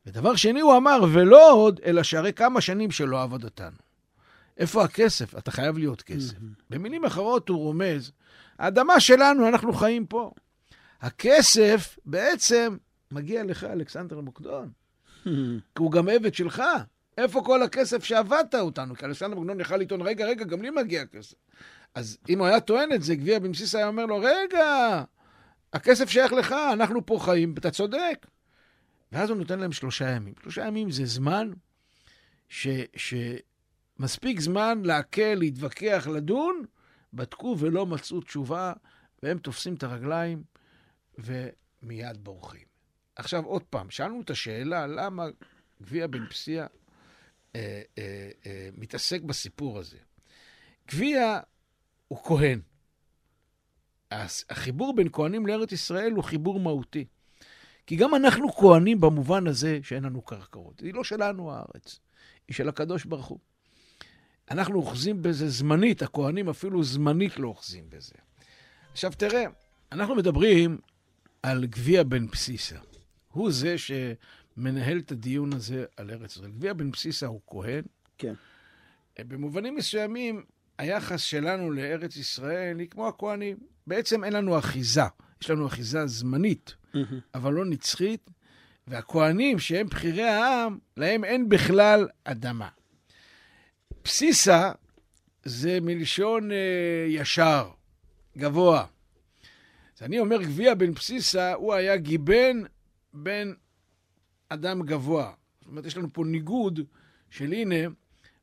ודבר 0.07 0.36
שני, 0.36 0.61
הוא 0.61 0.76
אמר, 0.76 1.01
ולא 1.12 1.53
עוד, 1.53 1.80
אלא 1.84 2.03
שהרי 2.03 2.32
כמה 2.32 2.61
שנים 2.61 2.90
שלא 2.90 3.22
עבד 3.22 3.44
אותנו. 3.44 3.76
איפה 4.59 4.84
הכסף? 4.84 5.38
אתה 5.38 5.51
חייב 5.51 5.78
להיות 5.78 6.03
כסף. 6.03 6.34
במילים 6.70 7.05
אחרות 7.05 7.48
הוא 7.48 7.59
רומז, 7.59 8.12
האדמה 8.59 9.01
שלנו, 9.01 9.48
אנחנו 9.48 9.72
חיים 9.72 10.07
פה. 10.07 10.30
הכסף 11.01 11.98
בעצם 12.05 12.76
מגיע 13.11 13.44
לך, 13.44 13.64
אלכסנדר 13.64 14.20
מוקדון, 14.20 14.70
כי 15.74 15.78
הוא 15.78 15.92
גם 15.92 16.09
עבד 16.09 16.34
שלך. 16.34 16.62
איפה 17.18 17.42
כל 17.44 17.62
הכסף 17.62 18.05
שעבדת 18.05 18.55
אותנו? 18.55 18.94
כי 18.96 19.05
אלכסנדר 19.07 19.34
מוקדון 19.34 19.61
יכל 19.61 19.76
לטעון, 19.76 20.03
רגע, 20.03 20.26
רגע, 20.26 20.44
גם 20.44 20.62
לי 20.62 20.70
מגיע 20.70 21.07
כסף. 21.07 21.34
אז 21.94 22.18
אם 22.28 22.38
הוא 22.38 22.46
היה 22.46 22.61
טוען 22.61 22.92
את 22.92 23.03
זה, 23.03 23.14
גביע 23.14 23.38
בן 23.38 23.53
בסיס 23.53 23.74
היה 23.74 23.86
אומר 23.86 24.07
לו, 24.07 24.18
רגע, 24.18 25.03
הכסף 25.72 26.11
שייך 26.11 26.32
לך, 26.32 26.55
אנחנו 26.72 27.07
פה 27.07 27.18
חיים, 27.20 27.55
אתה 27.59 27.70
צודק. 27.70 28.26
ואז 29.12 29.30
הוא 29.30 29.38
נותן 29.38 29.58
להם 29.61 29.72
שלושה 29.72 30.11
ימים. 30.11 30.34
שלושה 30.42 30.66
ימים 30.66 30.90
זה 30.90 31.06
זמן 31.06 31.50
ש, 32.48 32.68
שמספיק 32.96 34.40
זמן 34.40 34.82
להקל, 34.84 35.34
להתווכח, 35.34 36.06
לדון, 36.14 36.64
בדקו 37.14 37.56
ולא 37.58 37.86
מצאו 37.86 38.20
תשובה, 38.20 38.72
והם 39.22 39.38
תופסים 39.38 39.74
את 39.74 39.82
הרגליים 39.82 40.42
ומיד 41.18 42.24
בורחים. 42.24 42.66
עכשיו, 43.16 43.44
עוד 43.44 43.62
פעם, 43.62 43.90
שאלנו 43.90 44.20
את 44.20 44.30
השאלה 44.30 44.86
למה 44.86 45.26
גביע 45.82 46.06
בן 46.06 46.26
פסיע 46.26 46.66
אה, 47.56 47.82
אה, 47.98 48.30
אה, 48.46 48.68
מתעסק 48.76 49.22
בסיפור 49.22 49.78
הזה. 49.78 49.98
גביע 50.88 51.40
הוא 52.08 52.18
כהן. 52.24 52.61
החיבור 54.50 54.96
בין 54.96 55.08
כהנים 55.12 55.46
לארץ 55.46 55.72
ישראל 55.72 56.12
הוא 56.12 56.24
חיבור 56.24 56.61
מהותי. 56.61 57.04
כי 57.91 57.97
גם 57.97 58.14
אנחנו 58.14 58.53
כהנים 58.53 59.01
במובן 59.01 59.47
הזה 59.47 59.78
שאין 59.82 60.05
לנו 60.05 60.22
קרקעות. 60.22 60.80
היא 60.80 60.95
לא 60.95 61.05
שלנו 61.05 61.53
הארץ, 61.53 62.01
היא 62.49 62.55
של 62.55 62.68
הקדוש 62.68 63.05
ברוך 63.05 63.26
הוא. 63.26 63.38
אנחנו 64.51 64.74
אוחזים 64.74 65.22
בזה 65.22 65.49
זמנית, 65.49 66.03
הכהנים 66.03 66.49
אפילו 66.49 66.84
זמנית 66.84 67.38
לא 67.38 67.49
אוחזים 67.49 67.91
בזה. 67.91 68.14
עכשיו 68.93 69.12
תראה, 69.16 69.45
אנחנו 69.93 70.14
מדברים 70.14 70.78
על 71.43 71.66
גביע 71.66 72.03
בן 72.03 72.26
בסיסה. 72.26 72.76
הוא 73.32 73.51
זה 73.53 73.74
שמנהל 73.78 74.99
את 74.99 75.12
הדיון 75.12 75.53
הזה 75.53 75.84
על 75.97 76.11
ארץ 76.11 76.36
ישראל. 76.36 76.51
גביע 76.51 76.72
בן 76.72 76.91
בסיסה 76.91 77.26
הוא 77.26 77.41
כהן. 77.47 77.82
כן. 78.18 78.34
במובנים 79.18 79.76
מסוימים, 79.76 80.45
היחס 80.78 81.20
שלנו 81.20 81.70
לארץ 81.70 82.16
ישראל 82.16 82.78
היא 82.78 82.88
כמו 82.88 83.09
הכהנים. 83.09 83.57
בעצם 83.86 84.24
אין 84.24 84.32
לנו 84.32 84.59
אחיזה. 84.59 85.03
יש 85.43 85.51
לנו 85.51 85.66
אחיזה 85.66 86.07
זמנית, 86.07 86.74
אבל 87.34 87.53
לא 87.53 87.64
נצחית, 87.64 88.30
והכהנים, 88.86 89.59
שהם 89.59 89.86
בכירי 89.86 90.28
העם, 90.28 90.78
להם 90.97 91.24
אין 91.24 91.49
בכלל 91.49 92.09
אדמה. 92.24 92.68
בסיסה 94.05 94.72
זה 95.45 95.78
מלשון 95.82 96.53
אה, 96.53 96.57
ישר, 97.09 97.70
גבוה. 98.38 98.86
אז 99.99 100.03
אני 100.03 100.20
אומר, 100.20 100.43
גביע 100.43 100.74
בן 100.74 100.95
בסיסה, 100.95 101.55
הוא 101.55 101.74
היה 101.74 101.97
גיבן 101.97 102.62
בן 103.14 103.53
אדם 104.49 104.82
גבוה. 104.82 105.32
זאת 105.61 105.68
אומרת, 105.68 105.86
יש 105.86 105.97
לנו 105.97 106.12
פה 106.12 106.24
ניגוד 106.24 106.80
של 107.30 107.53
הנה, 107.53 107.74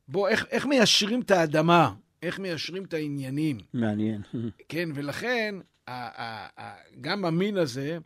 בוא, 0.08 0.28
איך, 0.28 0.46
איך 0.50 0.66
מיישרים 0.66 1.20
את 1.20 1.30
האדמה? 1.30 1.94
איך 2.22 2.38
מיישרים 2.38 2.84
את 2.84 2.94
העניינים? 2.94 3.58
מעניין. 3.72 4.22
כן, 4.68 4.88
ולכן 4.94 5.54
גם 7.00 7.24
המין 7.24 7.56
הזה 7.56 7.98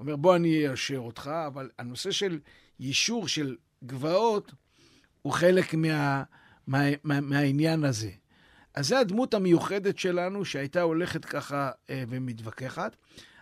אומר, 0.00 0.16
בוא 0.16 0.36
אני 0.36 0.68
איישר 0.68 0.98
אותך, 0.98 1.30
אבל 1.46 1.70
הנושא 1.78 2.10
של 2.10 2.38
יישור 2.80 3.28
של 3.28 3.56
גבעות 3.84 4.52
הוא 5.22 5.32
חלק 5.32 5.74
מה, 5.74 6.22
מה, 6.66 6.78
מה, 7.04 7.20
מהעניין 7.20 7.84
הזה. 7.84 8.10
אז 8.74 8.88
זו 8.88 8.96
הדמות 8.96 9.34
המיוחדת 9.34 9.98
שלנו 9.98 10.44
שהייתה 10.44 10.82
הולכת 10.82 11.24
ככה 11.24 11.70
אה, 11.90 12.04
ומתווכחת. 12.08 12.96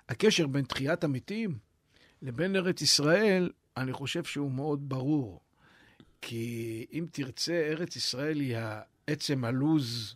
הקשר 0.09 0.47
בין 0.47 0.65
תחיית 0.65 1.05
המתים 1.05 1.59
לבין 2.23 2.57
ארץ 2.57 2.83
ישראל, 2.83 3.51
אני 3.77 3.93
חושב 3.93 4.25
שהוא 4.25 4.53
מאוד 4.53 4.89
ברור. 4.89 5.41
כי 6.23 6.87
אם 6.93 7.07
תרצה, 7.13 7.53
ארץ 7.53 7.97
ישראל 7.97 8.41
היא 8.41 8.57
עצם 9.07 9.45
הלוז 9.45 10.15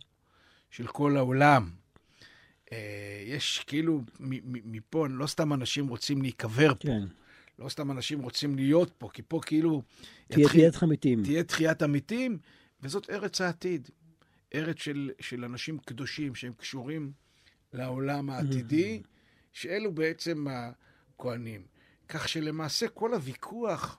של 0.71 0.87
כל 0.87 1.17
העולם. 1.17 1.82
אה, 2.73 3.23
יש 3.25 3.63
כאילו, 3.67 4.01
מפה, 4.65 5.07
לא 5.09 5.27
סתם 5.27 5.53
אנשים 5.53 5.87
רוצים 5.87 6.21
להיקבר 6.21 6.73
פה, 6.73 6.87
כן. 6.87 7.03
לא 7.59 7.69
סתם 7.69 7.91
אנשים 7.91 8.21
רוצים 8.21 8.55
להיות 8.55 8.91
פה, 8.97 9.09
כי 9.13 9.21
פה 9.27 9.39
כאילו... 9.45 9.81
תהיה 10.27 10.47
תחיית 10.47 10.75
חמיתים. 10.75 11.23
תהיה 11.23 11.43
תחיית 11.43 11.81
המתים, 11.81 12.37
וזאת 12.81 13.09
ארץ 13.09 13.41
העתיד. 13.41 13.89
ארץ 14.55 14.79
של, 14.79 15.11
של 15.19 15.45
אנשים 15.45 15.77
קדושים 15.77 16.35
שהם 16.35 16.53
קשורים 16.53 17.11
לעולם 17.73 18.29
העתידי, 18.29 19.01
שאלו 19.53 19.91
בעצם 19.91 20.45
הכהנים. 20.49 21.61
כך 22.07 22.29
שלמעשה 22.29 22.87
כל 22.87 23.13
הוויכוח 23.13 23.97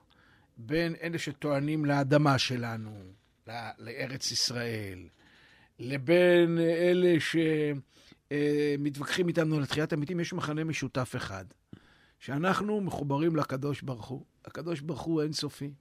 בין 0.57 0.95
אלה 1.01 1.19
שטוענים 1.19 1.85
לאדמה 1.85 2.39
שלנו, 2.39 2.91
לארץ 3.79 4.31
ישראל, 4.31 4.99
לבין 5.79 6.57
אלה 6.59 7.19
שמתווכחים 8.33 9.27
איתנו 9.27 9.55
על 9.57 9.65
תחיית 9.65 9.93
המתים, 9.93 10.19
יש 10.19 10.33
מכנה 10.33 10.63
משותף 10.63 11.13
אחד, 11.17 11.45
שאנחנו 12.19 12.81
מחוברים 12.81 13.35
לקדוש 13.35 13.81
ברוך 13.81 14.05
הוא. 14.05 14.25
הקדוש 14.45 14.81
ברוך 14.81 15.01
הוא 15.01 15.21
אינסופי. 15.21 15.71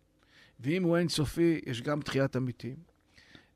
ואם 0.61 0.82
הוא 0.82 0.97
אינסופי, 0.97 1.61
יש 1.66 1.82
גם 1.82 2.01
תחיית 2.01 2.36
המתים. 2.36 2.76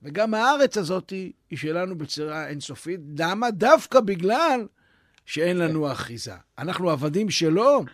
וגם 0.03 0.35
הארץ 0.35 0.77
הזאת 0.77 1.11
היא 1.11 1.33
שלנו 1.59 1.99
בצורה 1.99 2.49
אינסופית. 2.49 3.01
למה? 3.19 3.51
דווקא 3.51 4.01
בגלל 4.01 4.67
שאין 5.27 5.57
לנו 5.57 5.93
אחיזה. 5.93 6.35
אנחנו 6.59 6.91
עבדים 6.91 7.31
שלו, 7.31 7.85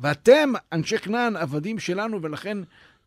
ואתם, 0.00 0.52
אנשי 0.72 0.98
כנען, 0.98 1.36
עבדים 1.36 1.78
שלנו, 1.78 2.22
ולכן 2.22 2.58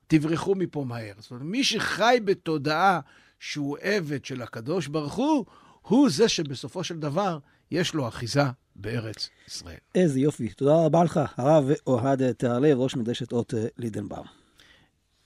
תברחו 0.07 0.55
מפה 0.55 0.83
מהר. 0.83 1.13
זאת 1.17 1.31
אומרת, 1.31 1.45
מי 1.45 1.63
שחי 1.63 2.17
בתודעה 2.25 2.99
שהוא 3.39 3.77
עבד 3.81 4.25
של 4.25 4.41
הקדוש 4.41 4.87
ברוך 4.87 5.13
הוא, 5.13 5.45
הוא 5.88 6.09
זה 6.09 6.29
שבסופו 6.29 6.83
של 6.83 6.99
דבר 6.99 7.38
יש 7.71 7.93
לו 7.93 8.07
אחיזה 8.07 8.43
בארץ 8.75 9.29
ישראל. 9.47 9.77
איזה 9.95 10.19
יופי. 10.19 10.49
תודה 10.49 10.86
רבה 10.86 11.03
לך, 11.03 11.19
הרב 11.38 11.65
אוהד 11.88 12.31
תהרלב, 12.31 12.77
ראש 12.79 12.95
מדרשת 12.95 13.31
אות 13.33 13.53
אה, 13.53 13.65
לידנבאום. 13.77 14.25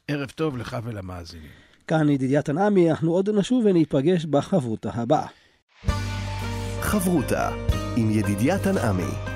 ערב 0.08 0.30
טוב 0.30 0.58
לך 0.58 0.78
ולמאזינים. 0.84 1.50
כאן 1.88 2.10
ידידיה 2.10 2.42
תנעמי, 2.42 2.92
אנחנו 2.92 3.12
עוד 3.12 3.30
נשוב 3.30 3.66
וניפגש 3.66 4.26
בחברותה 4.26 4.90
הבאה. 4.94 5.28
חברותה 6.82 7.50
עם 7.96 8.12
ידידיה 8.12 8.60
תנעמי. 8.60 9.29